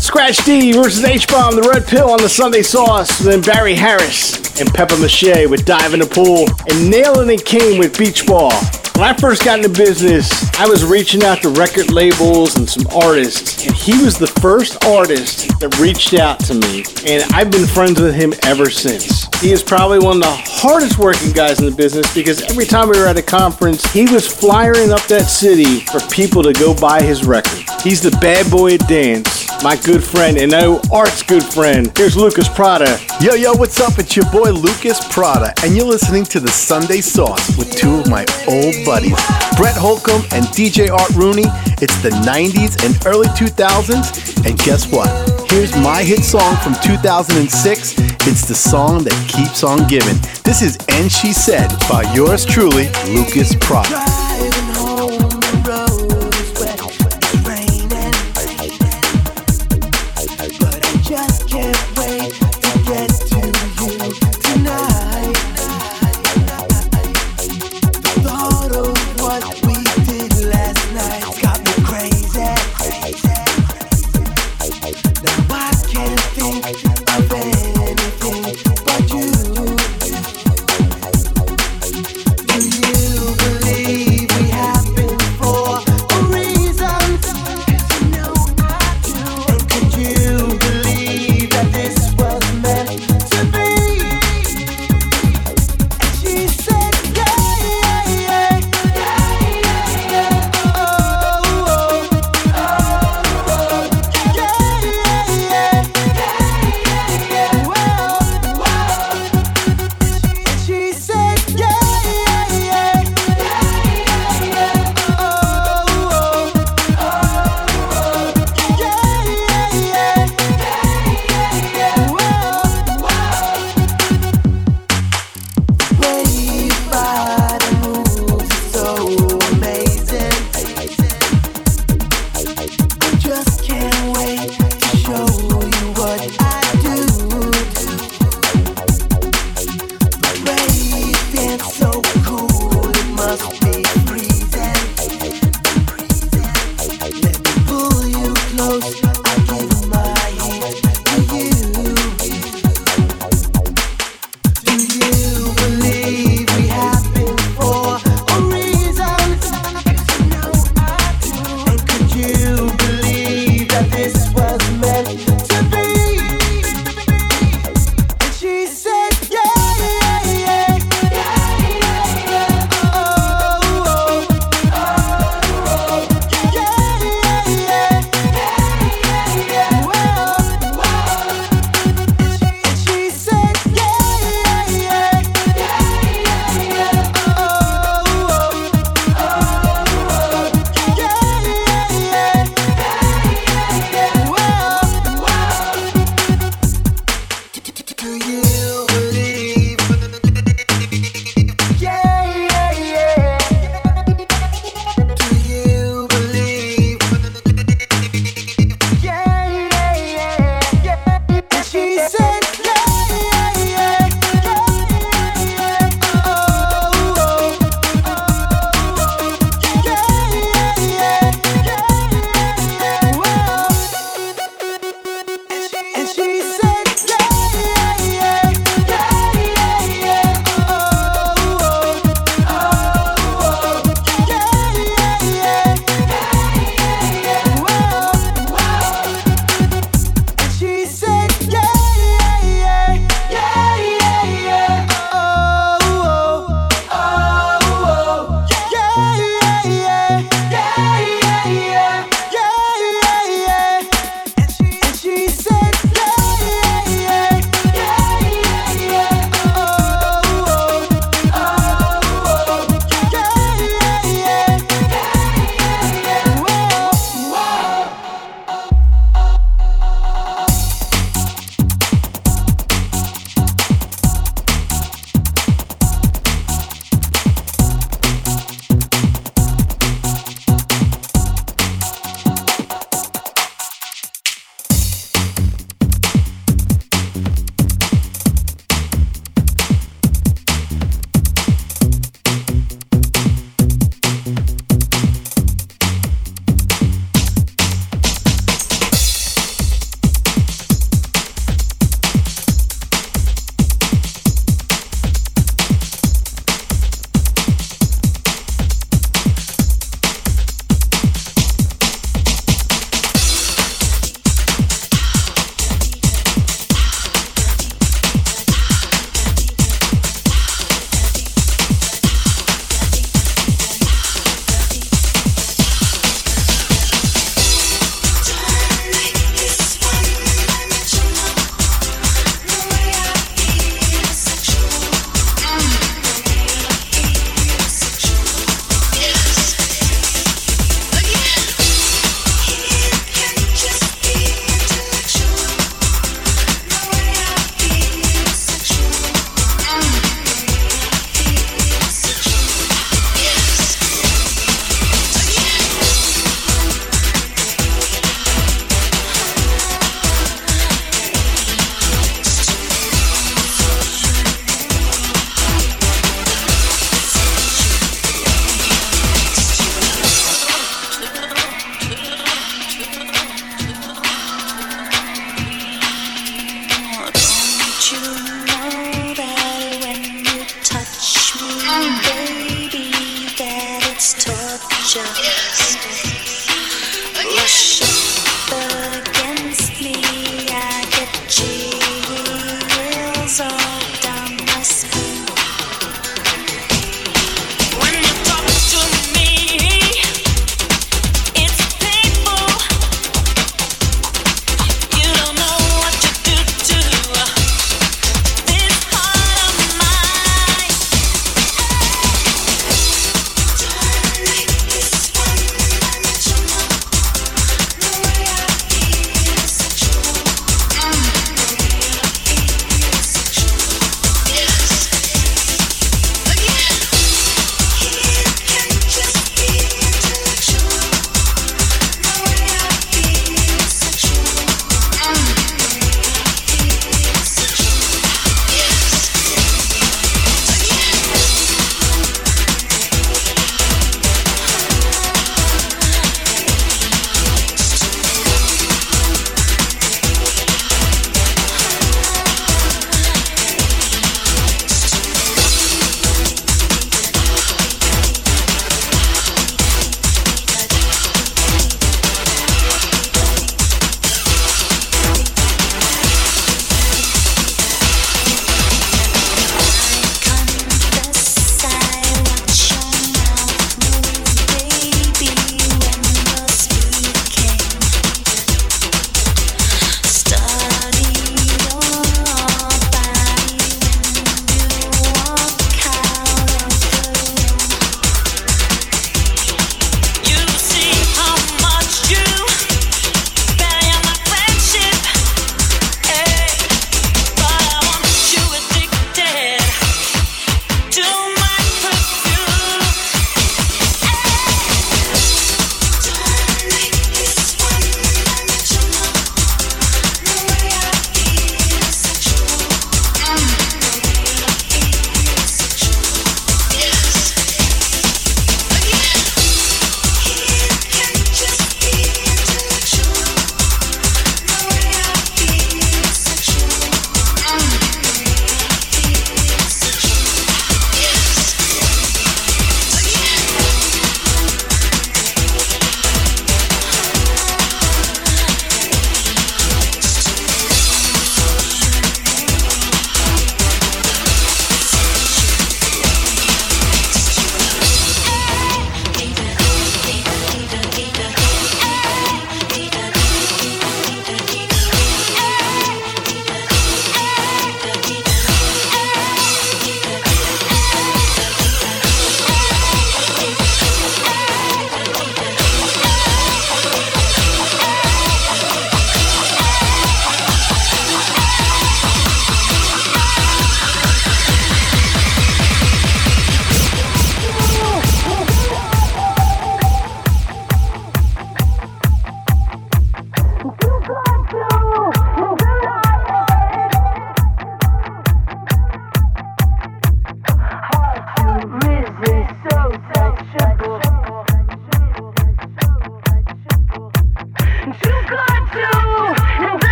Scratch 0.00 0.44
D 0.44 0.72
versus 0.72 1.02
H 1.04 1.26
Bomb, 1.28 1.56
the 1.56 1.62
Red 1.62 1.86
Pill 1.86 2.10
on 2.10 2.20
the 2.20 2.28
Sunday 2.28 2.60
Sauce. 2.60 3.18
Then 3.18 3.40
Barry 3.40 3.74
Harris 3.74 4.60
and 4.60 4.68
Pepper 4.74 4.96
MaShay 4.96 5.48
with 5.48 5.64
Dive 5.64 5.94
in 5.94 6.00
the 6.00 6.06
Pool. 6.06 6.42
And 6.68 6.92
Nalin 6.92 7.32
and 7.32 7.42
Kane 7.42 7.78
with 7.78 7.96
Beach 7.98 8.26
Ball. 8.26 8.52
When 9.00 9.08
I 9.08 9.14
first 9.14 9.46
got 9.46 9.56
into 9.56 9.70
business, 9.70 10.28
I 10.60 10.68
was 10.68 10.84
reaching 10.84 11.24
out 11.24 11.40
to 11.40 11.48
record 11.48 11.90
labels 11.90 12.56
and 12.56 12.68
some 12.68 12.86
artists. 12.94 13.64
And 13.64 13.74
he 13.74 13.96
was 14.04 14.18
the 14.18 14.26
first 14.26 14.84
artist 14.84 15.58
that 15.58 15.78
reached 15.78 16.12
out 16.12 16.38
to 16.40 16.52
me. 16.52 16.84
And 17.06 17.22
I've 17.32 17.50
been 17.50 17.66
friends 17.66 17.98
with 17.98 18.14
him 18.14 18.34
ever 18.42 18.68
since. 18.68 19.26
He 19.40 19.52
is 19.52 19.62
probably 19.62 20.00
one 20.00 20.18
of 20.18 20.24
the 20.24 20.42
hardest 20.44 20.98
working 20.98 21.32
guys 21.32 21.60
in 21.60 21.64
the 21.64 21.74
business 21.74 22.12
because 22.12 22.42
every 22.42 22.66
time 22.66 22.90
we 22.90 22.98
were 22.98 23.06
at 23.06 23.16
a 23.16 23.22
conference, 23.22 23.90
he 23.90 24.04
was 24.04 24.26
flyering 24.26 24.92
up 24.92 25.00
that 25.04 25.30
city 25.30 25.80
for 25.80 26.00
people 26.12 26.42
to 26.42 26.52
go 26.52 26.74
buy 26.74 27.00
his 27.00 27.24
record. 27.24 27.64
He's 27.82 28.02
the 28.02 28.10
bad 28.20 28.50
boy 28.50 28.74
at 28.74 28.86
dance, 28.86 29.39
my 29.62 29.76
good 29.76 30.02
friend, 30.02 30.38
and 30.38 30.54
I 30.54 30.80
Art's 30.92 31.22
good 31.22 31.42
friend. 31.42 31.90
Here's 31.96 32.16
Lucas 32.16 32.48
Prata. 32.48 32.98
Yo, 33.20 33.34
yo, 33.34 33.52
what's 33.52 33.80
up? 33.80 33.98
It's 33.98 34.16
your 34.16 34.30
boy 34.30 34.50
Lucas 34.50 35.00
Prata, 35.12 35.52
and 35.64 35.76
you're 35.76 35.86
listening 35.86 36.24
to 36.24 36.40
the 36.40 36.48
Sunday 36.48 37.00
Sauce 37.00 37.56
with 37.58 37.70
two 37.72 38.00
of 38.00 38.08
my 38.08 38.24
old 38.48 38.74
buddies, 38.84 39.18
Brett 39.56 39.76
Holcomb 39.76 40.22
and 40.32 40.46
DJ 40.56 40.90
Art 40.90 41.10
Rooney. 41.10 41.44
It's 41.82 42.00
the 42.02 42.10
90s 42.24 42.84
and 42.84 42.94
early 43.06 43.28
2000s, 43.28 44.46
and 44.46 44.58
guess 44.60 44.90
what? 44.90 45.08
Here's 45.50 45.74
my 45.76 46.02
hit 46.02 46.24
song 46.24 46.56
from 46.56 46.74
2006. 46.82 47.94
It's 48.26 48.46
the 48.46 48.54
song 48.54 49.04
that 49.04 49.28
keeps 49.28 49.64
on 49.64 49.86
giving. 49.88 50.16
This 50.44 50.62
is 50.62 50.78
And 50.88 51.10
She 51.10 51.32
Said 51.32 51.68
by 51.88 52.02
yours 52.14 52.44
truly, 52.46 52.88
Lucas 53.08 53.54
Prata. 53.56 54.29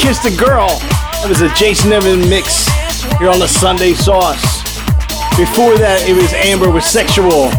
Kissed 0.00 0.24
a 0.24 0.34
Girl. 0.34 0.68
That 1.20 1.26
was 1.28 1.42
a 1.42 1.52
Jason 1.54 1.92
Evan 1.92 2.26
mix 2.30 2.66
here 3.18 3.28
on 3.28 3.38
the 3.38 3.46
Sunday 3.46 3.92
Sauce. 3.92 4.62
Before 5.36 5.76
that, 5.76 6.02
it 6.08 6.16
was 6.16 6.32
Amber 6.32 6.70
with 6.70 6.84
Sexual. 6.84 7.50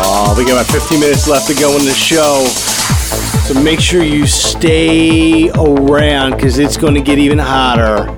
Oh, 0.00 0.34
we 0.36 0.44
got 0.46 0.52
about 0.52 0.72
15 0.72 0.98
minutes 0.98 1.28
left 1.28 1.46
to 1.48 1.54
go 1.54 1.76
in 1.76 1.84
the 1.84 1.92
show. 1.92 2.46
So 3.44 3.60
make 3.62 3.80
sure 3.80 4.02
you 4.02 4.26
stay 4.26 5.50
around 5.50 6.36
because 6.36 6.58
it's 6.58 6.78
going 6.78 6.94
to 6.94 7.02
get 7.02 7.18
even 7.18 7.38
hotter. 7.38 8.10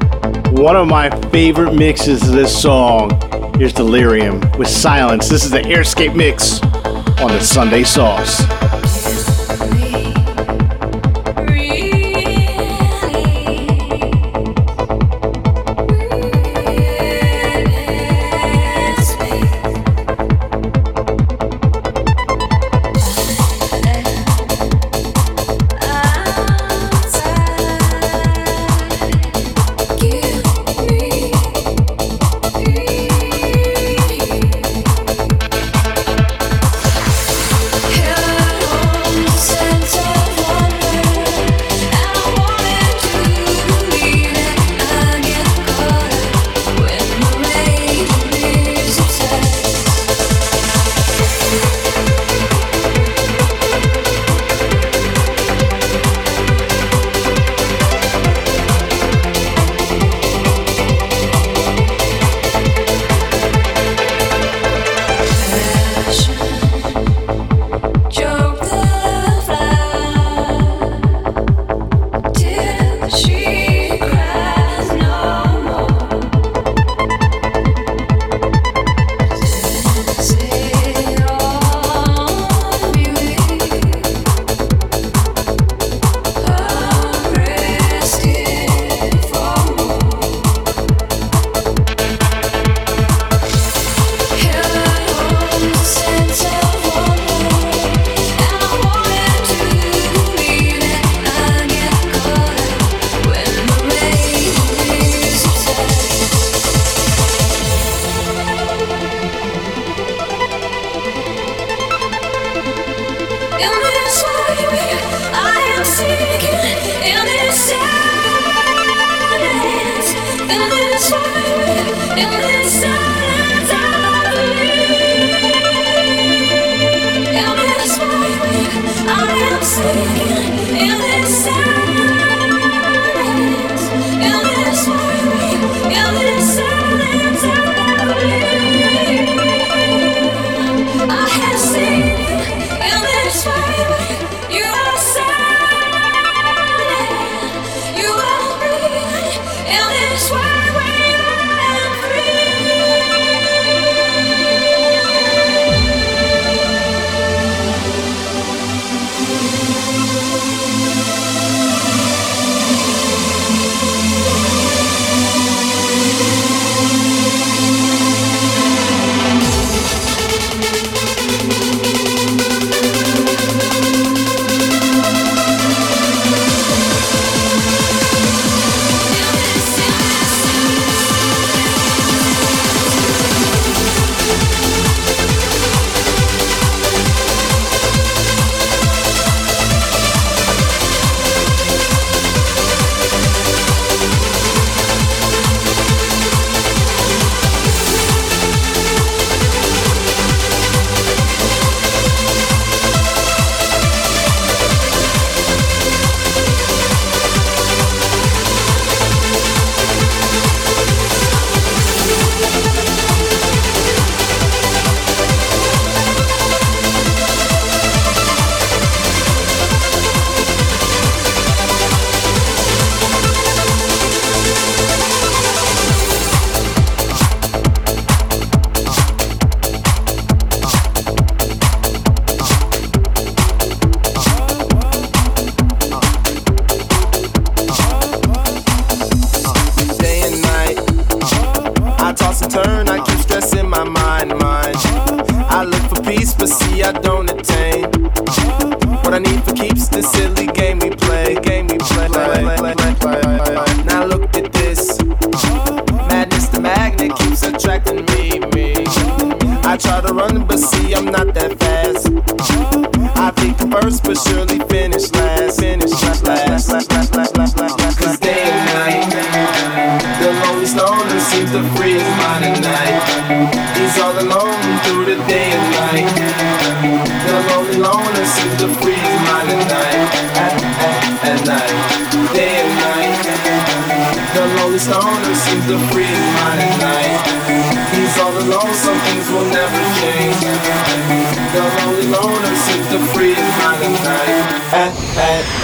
One 0.52 0.76
of 0.76 0.86
my 0.86 1.10
favorite 1.30 1.74
mixes 1.74 2.22
of 2.22 2.36
this 2.36 2.56
song. 2.56 3.10
Here's 3.58 3.72
Delerium 3.72 4.56
with 4.56 4.68
Silence. 4.68 5.28
This 5.28 5.44
is 5.44 5.50
the 5.50 5.62
Airscape 5.62 6.14
mix 6.14 6.62
on 7.20 7.32
the 7.32 7.40
Sunday 7.40 7.82
Sauce. 7.82 8.40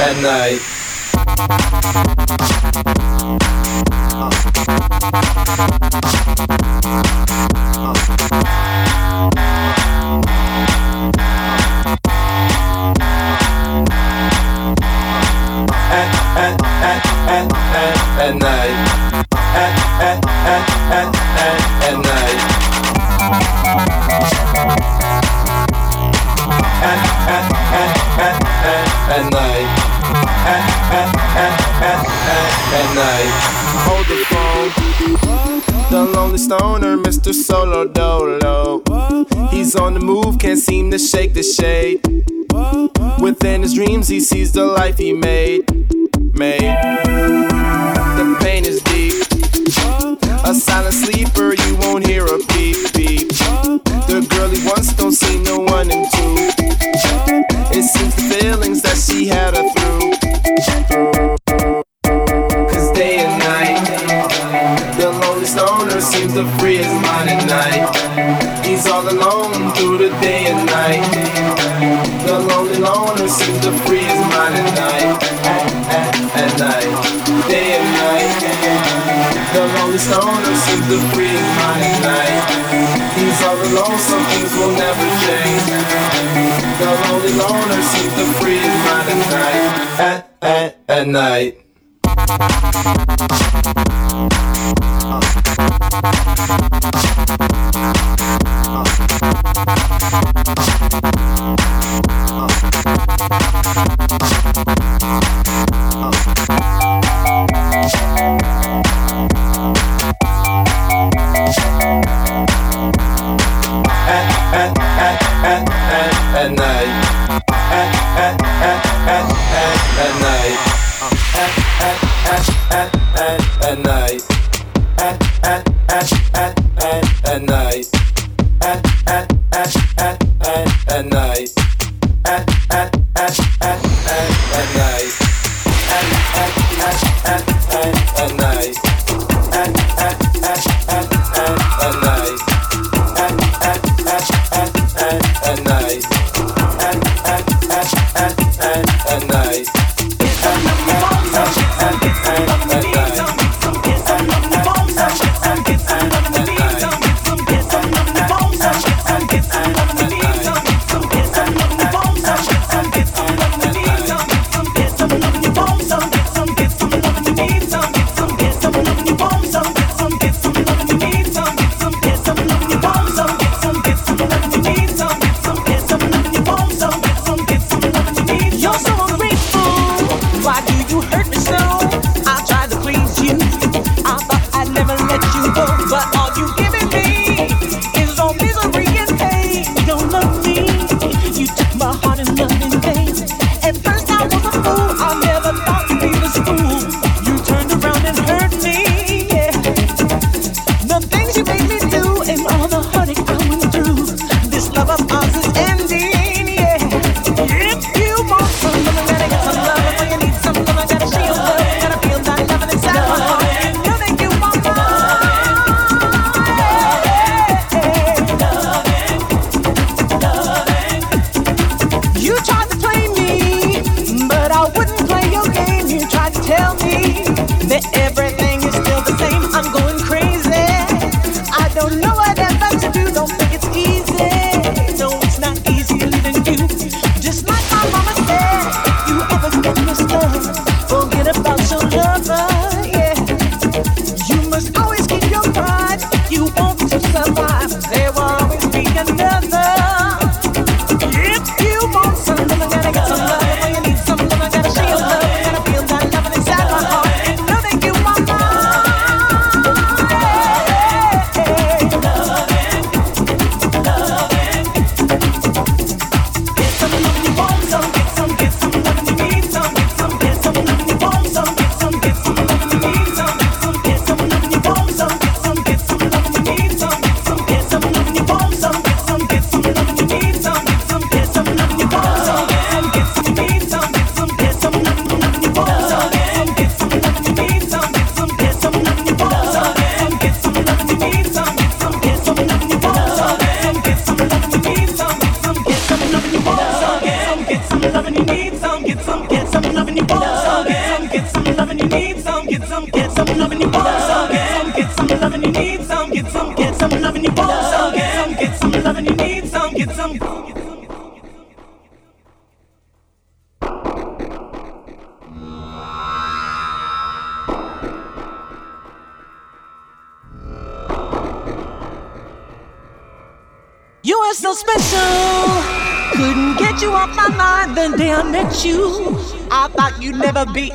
At, 0.07 0.25
at 0.25 0.76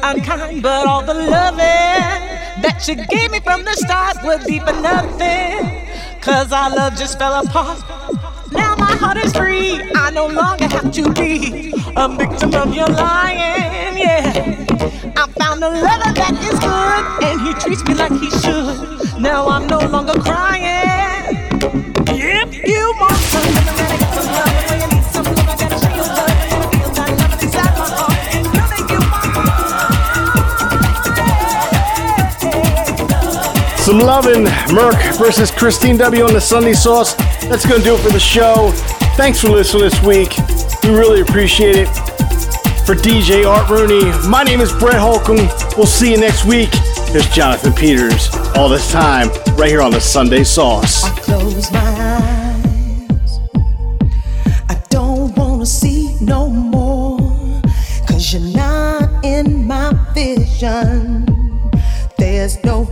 unkind, 0.02 0.62
but 0.62 0.86
all 0.88 1.02
the 1.04 1.14
loving 1.14 1.62
that 2.62 2.84
you 2.88 2.96
gave 2.96 3.32
me 3.32 3.40
from 3.40 3.64
the 3.64 3.74
start 3.74 4.18
would 4.24 4.46
be 4.46 4.60
for 4.60 4.74
nothing. 4.74 5.88
Cause 6.22 6.52
our 6.52 6.70
love 6.70 6.96
just 6.96 7.18
fell 7.18 7.46
apart. 7.46 7.80
Now 8.52 8.76
my 8.76 8.96
heart 8.96 9.18
is 9.18 9.34
free. 9.34 9.82
I 9.96 10.12
no 10.12 10.28
longer 10.28 10.68
have 10.68 10.92
to 10.92 11.12
be 11.14 11.74
a 11.96 12.08
victim 12.08 12.54
of 12.54 12.76
your 12.76 12.88
lying. 12.88 13.98
Yeah. 13.98 15.14
I 15.18 15.28
found 15.40 15.64
a 15.64 15.70
lover 15.70 16.14
that 16.14 16.36
is 16.42 16.60
good, 16.60 17.04
and 17.28 17.42
he 17.42 17.54
treats 17.56 17.84
me 17.86 17.94
like 17.96 18.12
he 18.20 18.30
should. 18.30 19.22
Now 19.22 19.48
I'm 19.48 19.68
no 19.68 19.80
longer 19.80 20.14
crying. 20.20 21.01
That 33.92 33.98
you 33.98 34.04
Some 34.04 34.08
lovin', 34.08 34.44
Murk 34.74 35.18
versus 35.18 35.52
Kristine 35.52 35.98
W 35.98 36.24
on 36.24 36.34
the 36.34 36.40
Sunday 36.40 36.72
Sauce. 36.72 37.14
That's 37.50 37.66
gonna 37.66 37.84
do 37.84 37.96
it 37.96 38.00
for 38.00 38.10
the 38.10 38.20
show. 38.20 38.72
Thanks 39.18 39.42
for 39.42 39.50
listening 39.50 39.84
this 39.84 40.02
week. 40.02 40.34
We 40.84 40.92
really 40.92 41.20
appreciate 41.20 41.76
it. 41.76 41.88
For 42.86 42.96
DJ 42.96 43.46
Art 43.46 43.70
Rooney, 43.70 44.06
my 44.30 44.44
name 44.44 44.62
is 44.62 44.72
Brett 44.72 44.96
Holcomb. 44.96 45.50
We'll 45.76 45.86
see 45.86 46.12
you 46.12 46.18
next 46.18 46.46
week. 46.46 46.72
There's 47.12 47.28
Jonathan 47.30 47.74
Peters. 47.74 48.34
All 48.56 48.70
this 48.70 48.90
time, 48.92 49.28
right 49.58 49.70
here 49.70 49.82
on 49.82 49.92
the 49.92 50.00
Sunday 50.00 50.46
Sauce. 50.46 51.04
I 51.04 51.10
close 51.20 51.70
my 51.72 51.80
eyes. 51.80 53.40
I 54.70 54.82
don't 54.90 55.36
wanna 55.36 55.66
see 55.66 56.16
no 56.22 56.50
more. 56.50 57.20
Cause 58.08 58.32
you're 58.32 58.56
not 58.56 59.26
in 59.26 59.68
my 59.68 59.92
vision. 60.14 61.28
There's 62.18 62.64
no 62.64 62.86